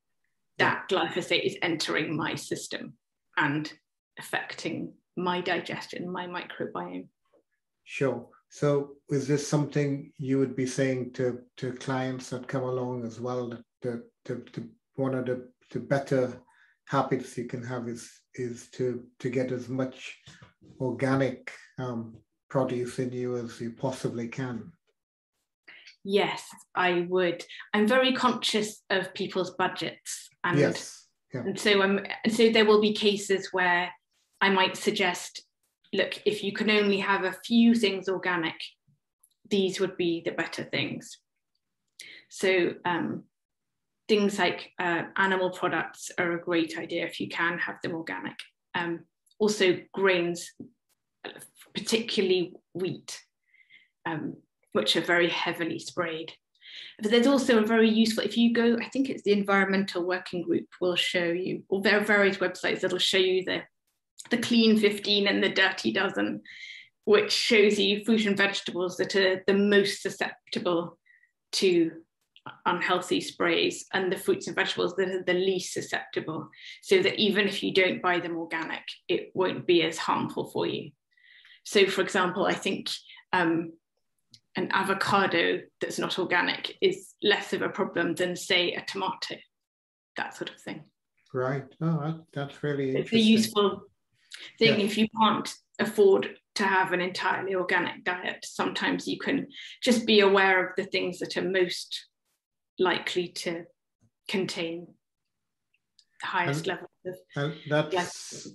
[0.62, 2.94] that glyphosate is entering my system
[3.36, 3.74] and
[4.20, 7.08] affecting my digestion, my microbiome.
[7.84, 8.28] Sure.
[8.50, 13.19] So is this something you would be saying to, to clients that come along as
[13.19, 13.58] well?
[13.82, 16.41] That the, one of the, the better
[16.88, 20.17] habits you can have is is to to get as much
[20.80, 22.15] organic um,
[22.50, 24.71] produce in you as you possibly can.
[26.04, 26.43] Yes,
[26.76, 27.43] I would.
[27.74, 31.08] I'm very conscious of people's budgets, and, yes.
[31.34, 31.41] yeah.
[31.41, 32.06] and so I'm.
[32.30, 33.89] So there will be cases where
[34.42, 35.44] I might suggest,
[35.94, 38.56] look, if you can only have a few things organic,
[39.50, 41.18] these would be the better things.
[42.30, 43.24] So um,
[44.08, 48.38] things like uh, animal products are a great idea if you can have them organic.
[48.74, 49.02] Um,
[49.40, 50.52] also grains,
[51.74, 53.20] particularly wheat.
[54.06, 54.38] Um,
[54.74, 56.32] which are very heavily sprayed.
[57.02, 60.44] But there's also a very useful, if you go, I think it's the Environmental Working
[60.44, 63.62] Group will show you, or there are various websites that'll show you the,
[64.30, 66.42] the clean 15 and the dirty dozen,
[67.06, 70.98] which shows you fruit and vegetables that are the most susceptible
[71.54, 71.92] to
[72.66, 76.50] unhealthy sprays and the fruits and vegetables that are the least susceptible
[76.82, 80.66] so that even if you don't buy them organic it won't be as harmful for
[80.66, 80.92] you.
[81.64, 82.90] So for example i think
[83.32, 83.74] um,
[84.56, 89.36] an avocado that's not organic is less of a problem than say a tomato
[90.18, 90.84] that sort of thing.
[91.34, 91.64] Right.
[91.80, 93.84] Oh that's really it's a useful
[94.60, 94.86] thing yeah.
[94.86, 99.48] if you can't afford to have an entirely organic diet sometimes you can
[99.82, 102.08] just be aware of the things that are most
[102.80, 103.63] likely to
[104.28, 104.88] contain
[106.22, 108.48] the highest and, levels of and that's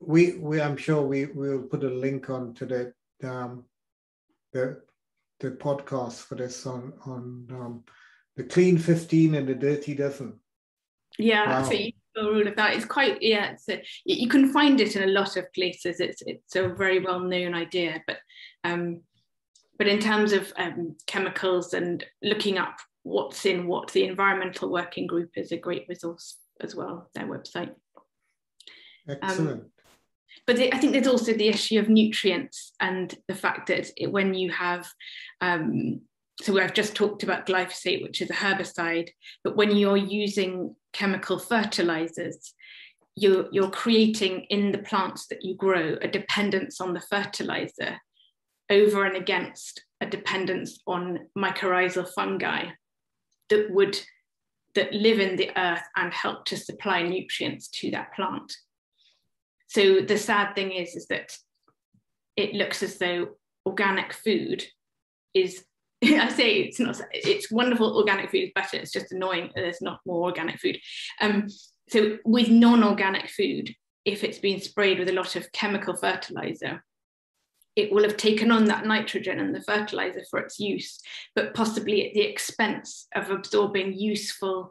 [0.00, 2.92] we we i'm sure we will put a link on to the
[3.28, 3.64] um
[4.52, 4.80] the
[5.40, 7.84] the podcast for this on on um,
[8.36, 10.40] the clean 15 and the dirty dozen.
[11.18, 11.58] Yeah, wow.
[11.60, 12.74] that's a useful rule of that.
[12.74, 13.52] It's quite yeah.
[13.52, 16.00] It's a, you can find it in a lot of places.
[16.00, 18.18] It's it's a very well known idea, but
[18.62, 19.02] um,
[19.78, 25.06] but in terms of um, chemicals and looking up what's in what, the Environmental Working
[25.06, 27.10] Group is a great resource as well.
[27.14, 27.74] Their website.
[29.08, 29.60] Excellent.
[29.60, 29.70] Um,
[30.46, 34.34] but I think there's also the issue of nutrients and the fact that it, when
[34.34, 34.90] you have,
[35.40, 36.00] um,
[36.40, 39.10] so I've just talked about glyphosate, which is a herbicide,
[39.42, 42.54] but when you're using chemical fertilizers,
[43.16, 47.98] you're, you're creating in the plants that you grow a dependence on the fertilizer
[48.70, 52.66] over and against a dependence on mycorrhizal fungi
[53.50, 53.98] that would
[54.74, 58.52] that live in the earth and help to supply nutrients to that plant.
[59.68, 61.36] So the sad thing is, is that
[62.36, 63.28] it looks as though
[63.64, 64.64] organic food
[65.32, 65.64] is
[66.20, 70.00] I say it's not it's wonderful organic food is better it's just annoying there's not
[70.06, 70.78] more organic food.
[71.20, 71.48] Um,
[71.88, 76.84] so with non-organic food if it's been sprayed with a lot of chemical fertilizer
[77.76, 81.00] it will have taken on that nitrogen and the fertilizer for its use
[81.34, 84.70] but possibly at the expense of absorbing useful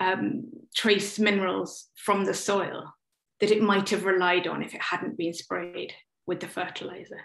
[0.00, 2.92] um, trace minerals from the soil
[3.40, 5.92] that it might have relied on if it hadn't been sprayed
[6.26, 7.20] with the fertilizer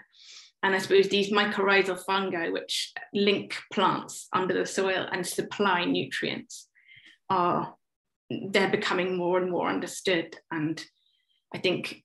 [0.62, 6.68] and I suppose these mycorrhizal fungi, which link plants under the soil and supply nutrients,
[7.30, 7.74] are
[8.28, 10.36] they're becoming more and more understood.
[10.50, 10.82] And
[11.54, 12.02] I think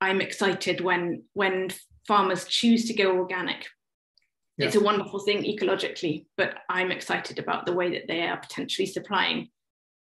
[0.00, 1.70] I'm excited when when
[2.06, 3.66] farmers choose to go organic.
[4.56, 4.66] Yeah.
[4.66, 8.86] It's a wonderful thing ecologically, but I'm excited about the way that they are potentially
[8.86, 9.50] supplying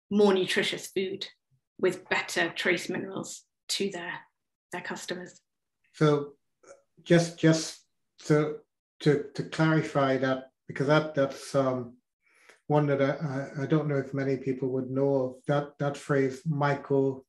[0.10, 1.28] more nutritious food
[1.78, 4.14] with better trace minerals to their
[4.72, 5.42] their customers.
[5.94, 6.36] So
[7.04, 7.82] just just
[8.26, 8.58] to
[9.02, 11.98] to to clarify that because that that's um,
[12.68, 16.42] one that I, I don't know if many people would know of that that phrase
[16.46, 17.24] micro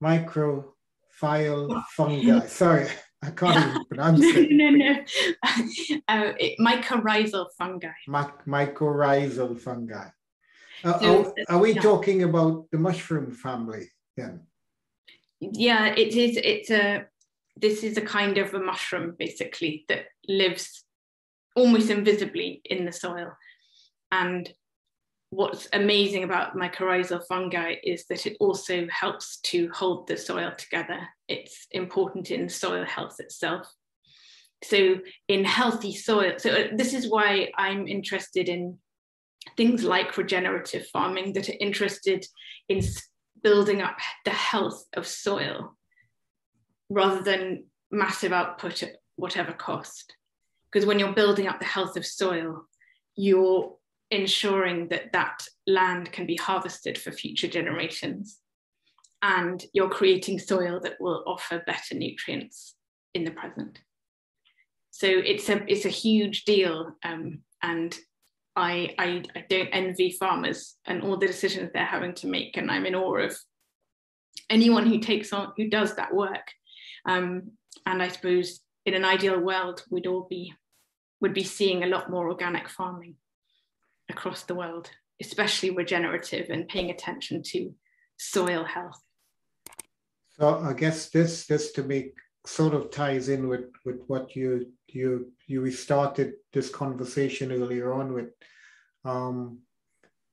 [0.00, 2.46] microphile fungi.
[2.46, 2.88] Sorry,
[3.22, 4.50] I can't even pronounce it.
[4.50, 4.90] no, no,
[6.08, 7.88] uh, it, mycorrhizal fungi.
[8.08, 10.08] My, mycorrhizal fungi.
[10.84, 11.80] Uh, so, are, are, we yeah.
[11.80, 14.40] talking about the mushroom family then?
[15.38, 16.36] Yeah, it is.
[16.36, 17.06] It's a
[17.62, 20.84] this is a kind of a mushroom basically that lives
[21.54, 23.32] almost invisibly in the soil.
[24.10, 24.52] And
[25.30, 30.98] what's amazing about mycorrhizal fungi is that it also helps to hold the soil together.
[31.28, 33.72] It's important in soil health itself.
[34.64, 34.98] So
[35.28, 38.78] in healthy soil, so uh, this is why I'm interested in
[39.56, 42.26] things like regenerative farming that are interested
[42.68, 42.80] in
[43.42, 45.76] building up the health of soil
[46.92, 50.14] rather than massive output at whatever cost.
[50.70, 52.64] Because when you're building up the health of soil,
[53.14, 53.74] you're
[54.10, 58.38] ensuring that that land can be harvested for future generations.
[59.22, 62.74] And you're creating soil that will offer better nutrients
[63.14, 63.78] in the present.
[64.90, 67.96] So it's a it's a huge deal, um, and
[68.56, 72.70] I, I I don't envy farmers and all the decisions they're having to make, and
[72.70, 73.36] I'm in awe of
[74.50, 76.46] anyone who takes on who does that work
[77.04, 77.52] um,
[77.86, 80.54] and I suppose in an ideal world, we'd all be
[81.20, 83.14] would be seeing a lot more organic farming
[84.10, 87.72] across the world, especially regenerative and paying attention to
[88.16, 89.00] soil health.
[90.30, 92.12] So I guess this this to me
[92.44, 98.12] sort of ties in with with what you you you started this conversation earlier on
[98.12, 98.30] with
[99.04, 99.58] um,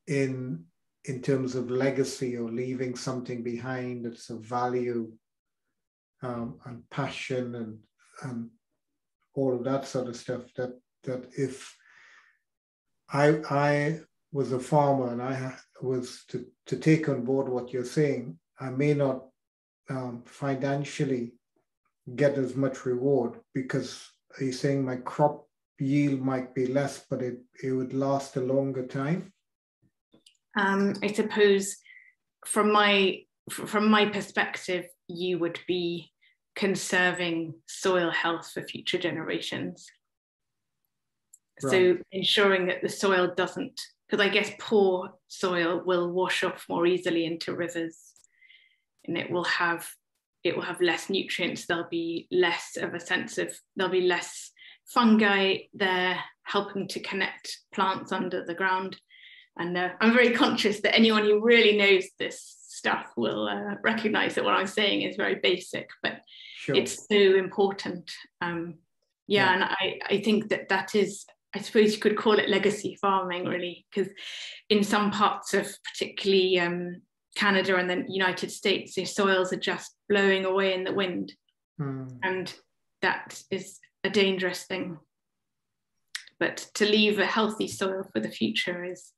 [0.08, 0.65] in
[1.05, 5.12] in terms of legacy or leaving something behind that's of value
[6.21, 7.79] um, and passion and
[8.23, 8.49] and
[9.36, 11.75] all of that sort of stuff that that if
[13.12, 13.99] I I
[14.32, 18.69] was a farmer and I was to, to take on board what you're saying, I
[18.69, 19.25] may not
[19.89, 21.34] um, financially
[22.15, 24.08] get as much reward because
[24.39, 25.47] are saying my crop
[25.79, 29.34] yield might be less, but it, it would last a longer time?
[30.58, 31.75] Um, I suppose
[32.45, 36.12] from my from my perspective, you would be
[36.56, 39.88] conserving soil health for future generations.
[41.63, 41.72] Right.
[41.72, 46.86] So ensuring that the soil doesn't, because I guess poor soil will wash off more
[46.86, 47.98] easily into rivers
[49.06, 49.88] and it will have
[50.45, 54.52] it will have less nutrients, there'll be less of a sense of there'll be less
[54.86, 58.98] fungi there helping to connect plants under the ground.
[59.58, 64.34] And uh, I'm very conscious that anyone who really knows this stuff will uh, recognize
[64.36, 66.22] that what I'm saying is very basic, but
[66.56, 66.76] sure.
[66.76, 68.10] it's so important.
[68.41, 68.76] Um,
[69.28, 71.26] yeah, yeah, and I, I think that that is,
[71.56, 74.12] I suppose you could call it legacy farming, really, because
[74.70, 77.01] in some parts of particularly um,
[77.36, 81.34] Canada and the United States, the soils are just blowing away in the wind.
[81.80, 82.18] Mm.
[82.24, 82.53] And
[83.01, 84.97] that is a dangerous thing.
[86.39, 89.12] But to leave a healthy soil for the future is,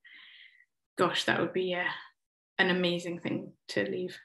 [0.97, 1.85] gosh, that would be a,
[2.61, 4.17] an amazing thing to leave.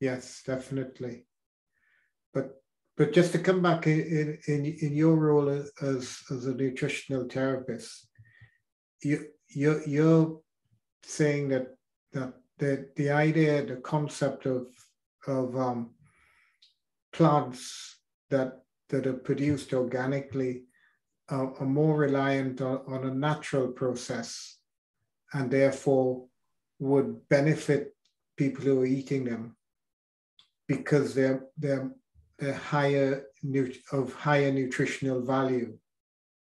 [0.00, 1.26] Yes, definitely.
[2.32, 2.62] But
[2.96, 8.08] but just to come back in in, in your role as as a nutritional therapist,
[9.02, 10.40] you you you're
[11.02, 11.66] saying that
[12.12, 14.66] that the the idea, the concept of
[15.26, 15.94] of um,
[17.12, 17.98] plants
[18.30, 20.64] that that are produced organically
[21.28, 24.58] are, are more reliant on, on a natural process
[25.32, 26.26] and therefore
[26.82, 27.94] would benefit
[28.36, 29.56] people who are eating them
[30.66, 31.90] because they're they're
[32.38, 33.24] they're higher
[33.92, 35.78] of higher nutritional value.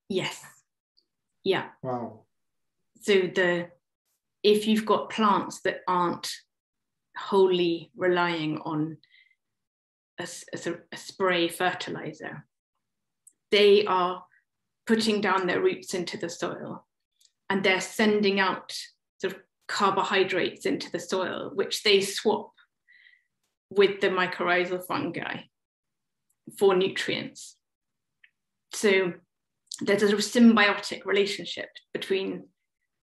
[0.08, 0.42] Yes.
[1.44, 1.66] Yeah.
[1.84, 2.22] Wow.
[3.02, 3.68] So the
[4.42, 6.32] if you've got plants that aren't
[7.18, 8.98] wholly relying on
[10.18, 12.46] a, a, a spray fertilizer,
[13.52, 14.24] they are
[14.88, 16.86] putting down their roots into the soil
[17.50, 18.74] and they're sending out
[19.20, 19.40] sort of
[19.72, 22.52] carbohydrates into the soil, which they swap
[23.70, 25.38] with the mycorrhizal fungi
[26.60, 27.56] for nutrients.
[28.74, 29.14] So
[29.80, 32.48] there's a sort of symbiotic relationship between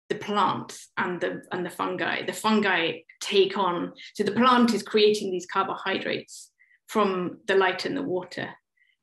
[0.10, 2.26] the plants and the and the fungi.
[2.26, 6.52] The fungi take on so the plant is creating these carbohydrates
[6.88, 8.50] from the light and the water,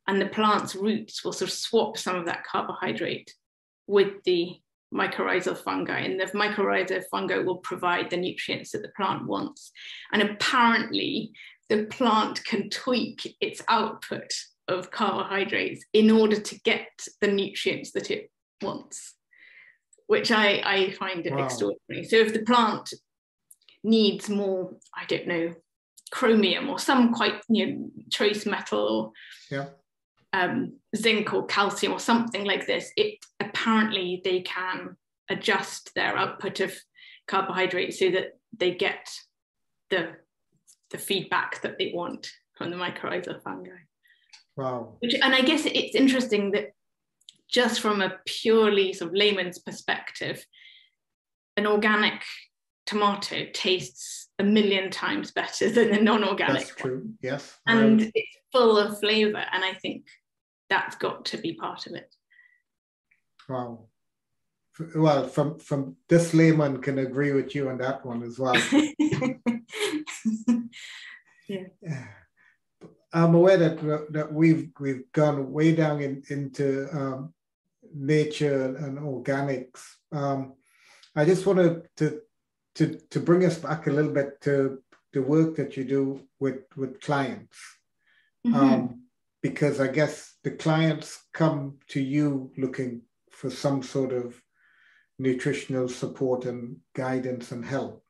[0.06, 3.32] and the plant's roots will sort of swap some of that carbohydrate
[3.86, 4.60] with the
[4.94, 9.72] mycorrhizal fungi, and the mycorrhizal fungi will provide the nutrients that the plant wants.
[10.12, 11.32] And apparently,
[11.68, 14.32] the plant can tweak its output
[14.68, 16.88] of carbohydrates in order to get
[17.20, 18.30] the nutrients that it
[18.62, 19.14] wants,
[20.06, 21.44] which I, I find wow.
[21.44, 22.04] extraordinary.
[22.04, 22.92] So if the plant
[23.82, 25.54] needs more, I don't know,
[26.10, 29.12] chromium or some quite you know trace metal or
[29.50, 29.66] yeah.
[30.34, 34.96] Um, zinc or calcium or something like this, it apparently they can
[35.30, 36.74] adjust their output of
[37.28, 39.08] carbohydrates so that they get
[39.90, 40.10] the
[40.90, 43.70] the feedback that they want from the mycorrhizal fungi.
[44.56, 44.96] Wow.
[45.00, 46.72] Which, and I guess it's interesting that
[47.50, 50.44] just from a purely sort of layman's perspective,
[51.56, 52.22] an organic
[52.86, 56.66] tomato tastes a million times better than a non-organic.
[56.66, 57.10] That's true.
[57.20, 57.56] Yes.
[57.66, 58.12] And right.
[58.14, 60.04] it's full of flavor, and I think
[60.74, 62.12] that's got to be part of it.
[63.48, 63.86] Wow.
[64.96, 68.56] Well, from from this layman can agree with you on that one as well.
[71.48, 71.68] yeah.
[73.12, 77.32] I'm aware that that we've we've gone way down in, into um,
[77.94, 79.80] nature and organics.
[80.10, 80.54] Um,
[81.14, 82.22] I just wanted to
[82.74, 86.64] to to bring us back a little bit to the work that you do with
[86.74, 87.58] with clients,
[88.44, 88.56] mm-hmm.
[88.56, 89.03] um,
[89.44, 94.40] because I guess the clients come to you looking for some sort of
[95.18, 98.02] nutritional support and guidance and help.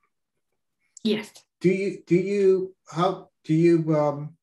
[1.03, 1.33] Yes.
[1.61, 4.37] Do you do you how do you um,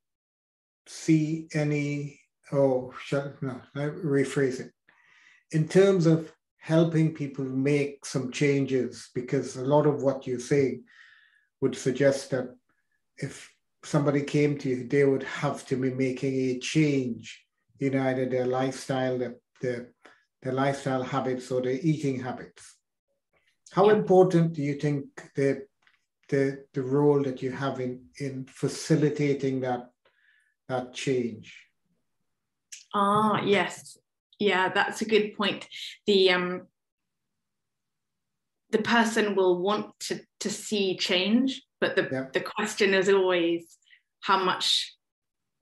[0.86, 2.20] see any?
[2.52, 3.62] Oh, shut no.
[3.74, 4.72] I rephrase it.
[5.52, 10.82] In terms of helping people make some changes, because a lot of what you say
[11.62, 12.54] would suggest that
[13.18, 13.50] if
[13.84, 17.44] somebody came to you, they would have to be making a change
[17.80, 19.90] in either their lifestyle, their, their,
[20.44, 22.78] their lifestyle habits, or their eating habits.
[23.72, 23.94] How yeah.
[23.94, 25.06] important do you think
[25.36, 25.66] the,
[26.30, 29.90] the, the role that you have in, in facilitating that,
[30.68, 31.56] that change?
[32.94, 33.98] Ah, yes.
[34.40, 35.68] Yeah, that's a good point.
[36.08, 36.68] The um,
[38.72, 42.26] the person will want to, to see change, but the, yeah.
[42.32, 43.78] the question is always
[44.22, 44.96] how much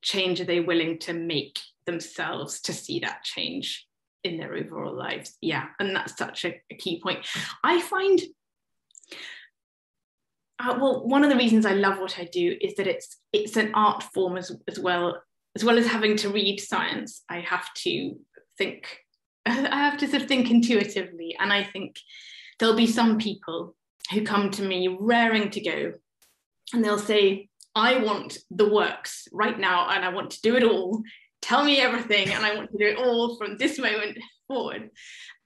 [0.02, 3.88] change are they willing to make themselves to see that change
[4.24, 5.38] in their overall lives?
[5.42, 7.26] Yeah and that's such a, a key point.
[7.64, 8.22] I find
[10.60, 13.56] uh, well one of the reasons i love what i do is that it's it's
[13.56, 15.22] an art form as, as well
[15.56, 18.16] as well as having to read science i have to
[18.58, 19.00] think
[19.46, 21.36] i have to sort of think intuitively.
[21.40, 21.96] And i think
[22.60, 23.76] there'll be some people
[24.12, 25.94] who come to me raring to go
[26.74, 30.64] and they'll say i want the works right now and i want to do it
[30.64, 31.04] all
[31.42, 34.18] tell me everything and I want to do it all from this moment
[34.48, 34.90] forward.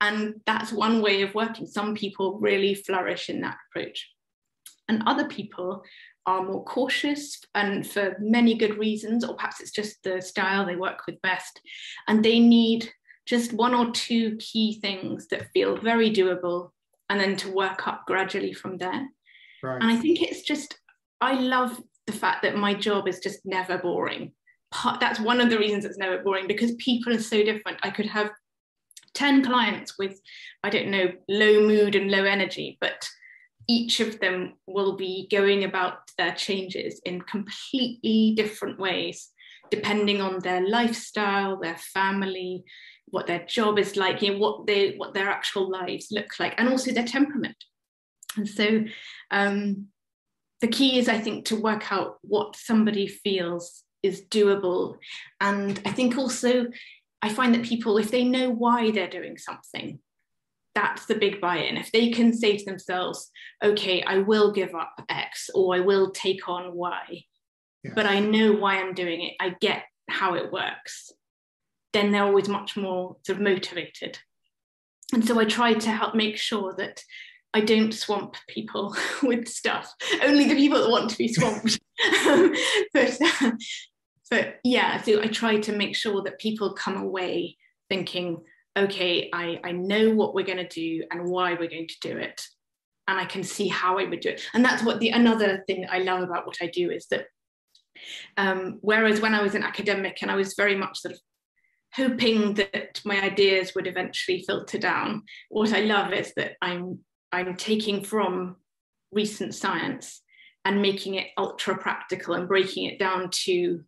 [0.01, 1.67] And that's one way of working.
[1.67, 4.09] Some people really flourish in that approach.
[4.89, 5.83] And other people
[6.25, 10.75] are more cautious and for many good reasons, or perhaps it's just the style they
[10.75, 11.61] work with best.
[12.07, 12.89] And they need
[13.25, 16.71] just one or two key things that feel very doable
[17.09, 19.07] and then to work up gradually from there.
[19.61, 19.81] Right.
[19.81, 20.77] And I think it's just,
[21.23, 24.33] I love the fact that my job is just never boring
[24.99, 27.77] that's one of the reasons it's never boring because people are so different.
[27.83, 28.31] I could have
[29.13, 30.19] 10 clients with,
[30.63, 33.07] I don't know, low mood and low energy, but
[33.67, 39.29] each of them will be going about their changes in completely different ways,
[39.71, 42.63] depending on their lifestyle, their family,
[43.07, 46.55] what their job is like, you know, what they what their actual lives look like,
[46.57, 47.55] and also their temperament.
[48.35, 48.83] And so
[49.29, 49.87] um,
[50.63, 54.95] the key is, I think, to work out what somebody feels is doable.
[55.41, 56.67] And I think also,
[57.21, 59.99] I find that people, if they know why they're doing something,
[60.73, 63.29] that's the big buy-in if they can say to themselves
[63.63, 67.23] okay i will give up x or i will take on y
[67.83, 67.91] yeah.
[67.93, 71.11] but i know why i'm doing it i get how it works
[71.91, 74.17] then they're always much more sort of motivated
[75.13, 77.03] and so i try to help make sure that
[77.53, 79.93] i don't swamp people with stuff
[80.23, 81.79] only the people that want to be swamped
[82.93, 83.51] but uh,
[84.29, 87.57] but yeah so i try to make sure that people come away
[87.89, 88.41] thinking
[88.75, 92.17] okay, I, I know what we're going to do and why we're going to do
[92.17, 92.41] it.
[93.07, 94.41] And I can see how I would do it.
[94.53, 97.25] And that's what the another thing I love about what I do is that
[98.37, 101.19] um, whereas when I was an academic and I was very much sort of
[101.93, 106.99] hoping that my ideas would eventually filter down, what I love is that I'm
[107.33, 108.57] I'm taking from
[109.11, 110.21] recent science
[110.65, 113.83] and making it ultra practical and breaking it down to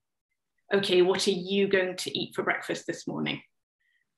[0.74, 3.40] okay, what are you going to eat for breakfast this morning?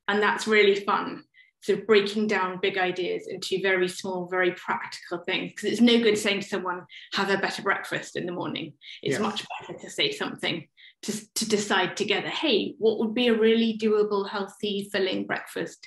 [0.07, 1.25] And that's really fun.
[1.61, 5.51] So breaking down big ideas into very small, very practical things.
[5.51, 8.73] Because it's no good saying to someone, have a better breakfast in the morning.
[9.03, 9.21] It's yes.
[9.21, 10.65] much better to say something
[11.01, 15.85] to, to decide together, hey, what would be a really doable, healthy, filling breakfast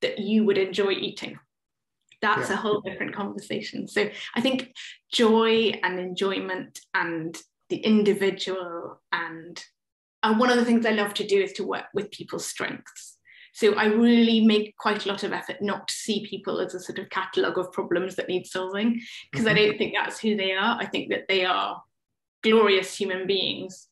[0.00, 1.38] that you would enjoy eating?
[2.22, 2.54] That's yeah.
[2.54, 3.88] a whole different conversation.
[3.88, 4.74] So I think
[5.12, 7.36] joy and enjoyment and
[7.68, 9.62] the individual and
[10.22, 13.16] uh, one of the things I love to do is to work with people's strengths.
[13.52, 16.80] So I really make quite a lot of effort not to see people as a
[16.80, 19.00] sort of catalogue of problems that need solving,
[19.30, 19.56] because mm-hmm.
[19.56, 20.76] I don't think that's who they are.
[20.78, 21.82] I think that they are
[22.42, 23.88] glorious human beings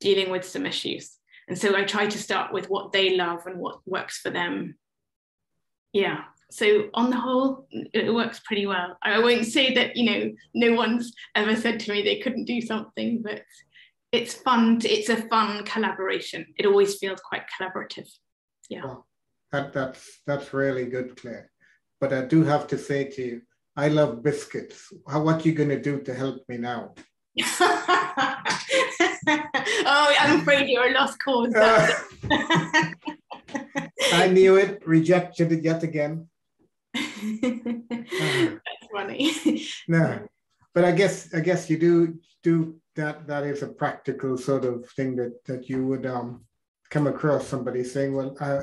[0.00, 1.18] dealing with some issues.
[1.48, 4.76] And so I try to start with what they love and what works for them.
[5.92, 6.22] Yeah.
[6.52, 8.96] So on the whole, it works pretty well.
[9.02, 12.60] I won't say that, you know, no one's ever said to me they couldn't do
[12.60, 13.42] something, but
[14.12, 14.78] it's fun.
[14.80, 16.46] To, it's a fun collaboration.
[16.56, 18.08] It always feels quite collaborative
[18.72, 18.84] yeah.
[18.84, 19.06] Well,
[19.52, 21.50] that, that's, that's really good, Clare.
[22.00, 23.42] But I do have to say to you,
[23.76, 24.92] I love biscuits.
[25.08, 26.94] How, what are you going to do to help me now?
[27.42, 28.42] oh,
[30.20, 31.52] I'm afraid you're a lost cause.
[34.12, 36.28] I knew it, rejected it yet again.
[37.42, 39.32] That's funny.
[39.88, 40.26] no,
[40.74, 43.26] but I guess I guess you do do that.
[43.26, 46.44] That is a practical sort of thing that that you would um
[46.90, 48.60] come across somebody saying, "Well, I,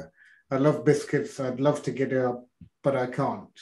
[0.52, 1.40] I love biscuits.
[1.40, 2.46] I'd love to get it up,
[2.84, 3.60] but I can't."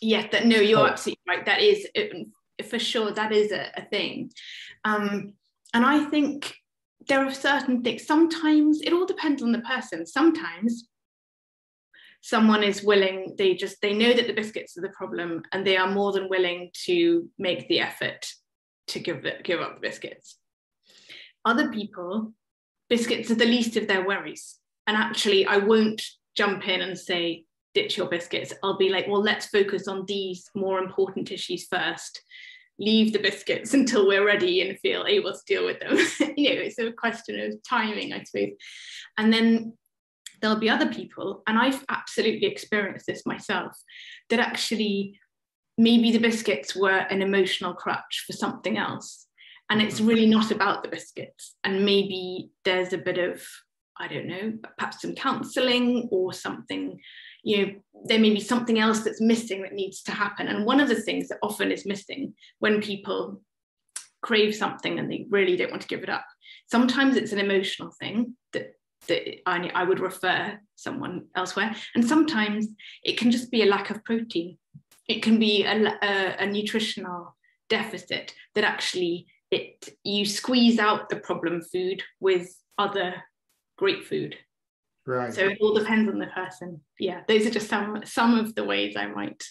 [0.00, 0.86] Yeah, that no, you're oh.
[0.86, 1.46] absolutely right.
[1.46, 3.12] That is uh, for sure.
[3.12, 4.32] That is a, a thing,
[4.84, 5.34] um,
[5.74, 6.54] and I think
[7.06, 8.06] there are certain things.
[8.06, 10.06] Sometimes it all depends on the person.
[10.06, 10.88] Sometimes
[12.20, 15.76] someone is willing they just they know that the biscuits are the problem and they
[15.76, 18.26] are more than willing to make the effort
[18.88, 20.38] to give it, give up the biscuits
[21.44, 22.32] other people
[22.88, 24.56] biscuits are the least of their worries.
[24.86, 26.02] And actually, I won't
[26.34, 27.44] jump in and say,
[27.74, 28.52] ditch your biscuits.
[28.62, 32.22] I'll be like, well, let's focus on these more important issues first.
[32.78, 35.96] Leave the biscuits until we're ready and feel able to deal with them.
[36.36, 38.52] you know, it's a question of timing, I suppose.
[39.18, 39.76] And then
[40.40, 43.76] there'll be other people, and I've absolutely experienced this myself,
[44.30, 45.18] that actually
[45.76, 49.26] maybe the biscuits were an emotional crutch for something else.
[49.70, 51.56] And it's really not about the biscuits.
[51.62, 53.42] And maybe there's a bit of
[54.00, 57.00] i don't know perhaps some counseling or something
[57.42, 57.72] you know
[58.04, 60.46] there may be something else that's missing that needs to happen.
[60.46, 63.42] And one of the things that often is missing when people
[64.22, 66.24] crave something and they really don't want to give it up
[66.70, 68.72] sometimes it's an emotional thing that
[69.06, 72.66] that I, I would refer someone elsewhere and sometimes
[73.04, 74.58] it can just be a lack of protein
[75.08, 77.34] it can be a, a, a nutritional
[77.68, 83.14] deficit that actually it you squeeze out the problem food with other
[83.78, 84.36] great food.
[85.06, 85.32] Right.
[85.32, 86.82] So it all depends on the person.
[86.98, 89.42] Yeah, those are just some some of the ways I might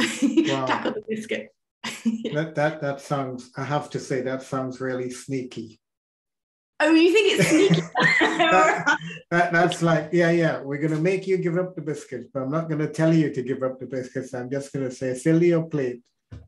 [0.00, 0.66] wow.
[0.66, 1.48] tackle the biscuit.
[2.32, 3.50] that that that sounds.
[3.56, 5.81] I have to say that sounds really sneaky.
[6.84, 7.80] Oh, you think it's sneaky?
[8.20, 8.98] that,
[9.30, 12.42] that, that's like, yeah, yeah, we're going to make you give up the biscuits, but
[12.42, 14.34] I'm not going to tell you to give up the biscuits.
[14.34, 16.02] I'm just going to say, fill your plate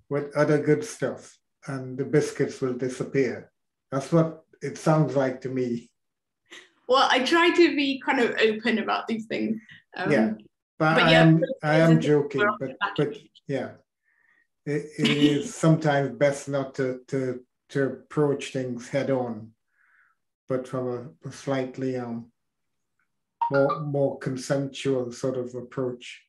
[0.08, 3.50] with other good stuff and the biscuits will disappear.
[3.90, 5.90] That's what it sounds like to me.
[6.88, 9.58] Well, I try to be kind of open about these things.
[9.96, 10.32] Um, yeah,
[10.78, 13.16] but, but I am I am joking, but but
[13.46, 13.70] yeah,
[14.66, 19.52] it, it is sometimes best not to to to approach things head on,
[20.48, 22.30] but from a, a slightly um
[23.50, 26.22] more more consensual sort of approach.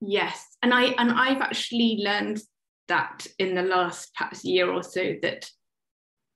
[0.00, 2.40] Yes, and I and I've actually learned
[2.88, 5.50] that in the last perhaps year or so that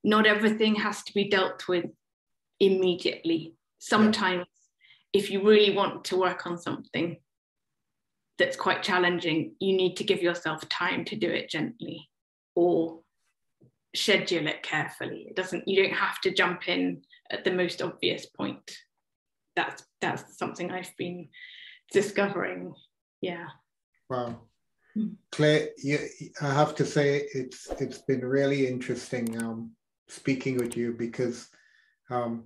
[0.03, 1.85] not everything has to be dealt with
[2.59, 3.55] immediately.
[3.79, 4.45] Sometimes,
[5.13, 5.19] yeah.
[5.19, 7.17] if you really want to work on something,
[8.37, 12.09] that's quite challenging, you need to give yourself time to do it gently
[12.55, 12.99] or
[13.95, 15.27] schedule it carefully.
[15.29, 18.77] It doesn't, you don't have to jump in at the most obvious point.
[19.55, 21.29] That's that's something I've been
[21.91, 22.73] discovering.
[23.21, 23.45] Yeah.
[24.09, 24.41] Wow.
[24.95, 25.09] Hmm.
[25.31, 25.99] Clare, you,
[26.41, 29.71] I have to say it's it's been really interesting um,
[30.07, 31.49] speaking with you because
[32.09, 32.45] um,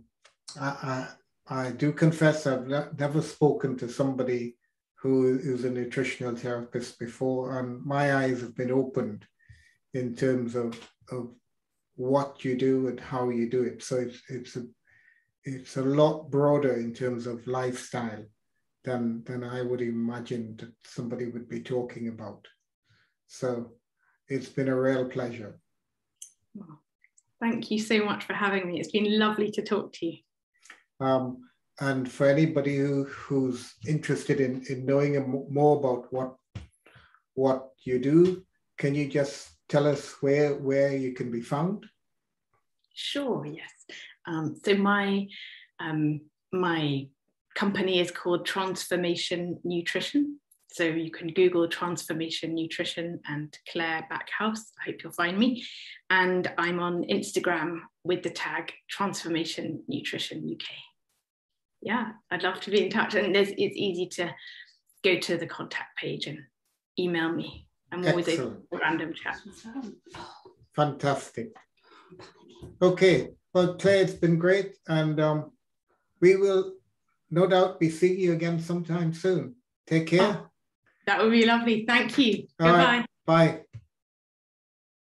[0.60, 1.08] I,
[1.50, 4.58] I, I do confess I've never spoken to somebody
[4.96, 9.26] who is a nutritional therapist before, and my eyes have been opened
[9.98, 10.80] in terms of,
[11.12, 11.34] of
[11.96, 13.84] what you do and how you do it.
[13.84, 14.64] So it's it's a
[15.44, 18.24] it's a lot broader in terms of lifestyle
[18.84, 22.48] than than I would imagine that somebody would be talking about.
[23.28, 23.72] So
[24.30, 25.60] it's been a real pleasure.
[27.40, 28.80] Thank you so much for having me.
[28.80, 30.18] It's been lovely to talk to you.
[31.00, 31.44] Um,
[31.80, 35.14] and for anybody who, who's interested in, in knowing
[35.50, 36.36] more about what
[37.36, 38.44] what you do,
[38.80, 41.86] can you just tell us where where you can be found?
[42.94, 43.46] Sure.
[43.46, 43.72] Yes.
[44.26, 45.28] Um, so my
[45.80, 47.08] um, my
[47.56, 50.40] company is called Transformation Nutrition.
[50.70, 54.60] So you can Google Transformation Nutrition and Clare Backhouse.
[54.80, 55.64] I hope you'll find me.
[56.10, 60.68] And I'm on Instagram with the tag Transformation Nutrition UK
[61.82, 63.16] yeah, I'd love to be in touch.
[63.16, 64.34] And it's easy to
[65.04, 66.40] go to the contact page and
[67.00, 67.67] email me.
[67.92, 69.66] I'm always open for random chats.
[70.76, 71.56] Fantastic.
[72.82, 74.76] Okay, well, Clare, it's been great.
[74.88, 75.52] And um,
[76.22, 76.74] we will
[77.32, 79.56] no doubt be seeing you again sometime soon.
[79.86, 80.22] Take care.
[80.22, 80.48] Oh,
[81.06, 81.86] that would be lovely.
[81.86, 82.48] Thank you.
[82.60, 82.84] All Goodbye.
[82.86, 83.06] Right.
[83.26, 83.62] Bye.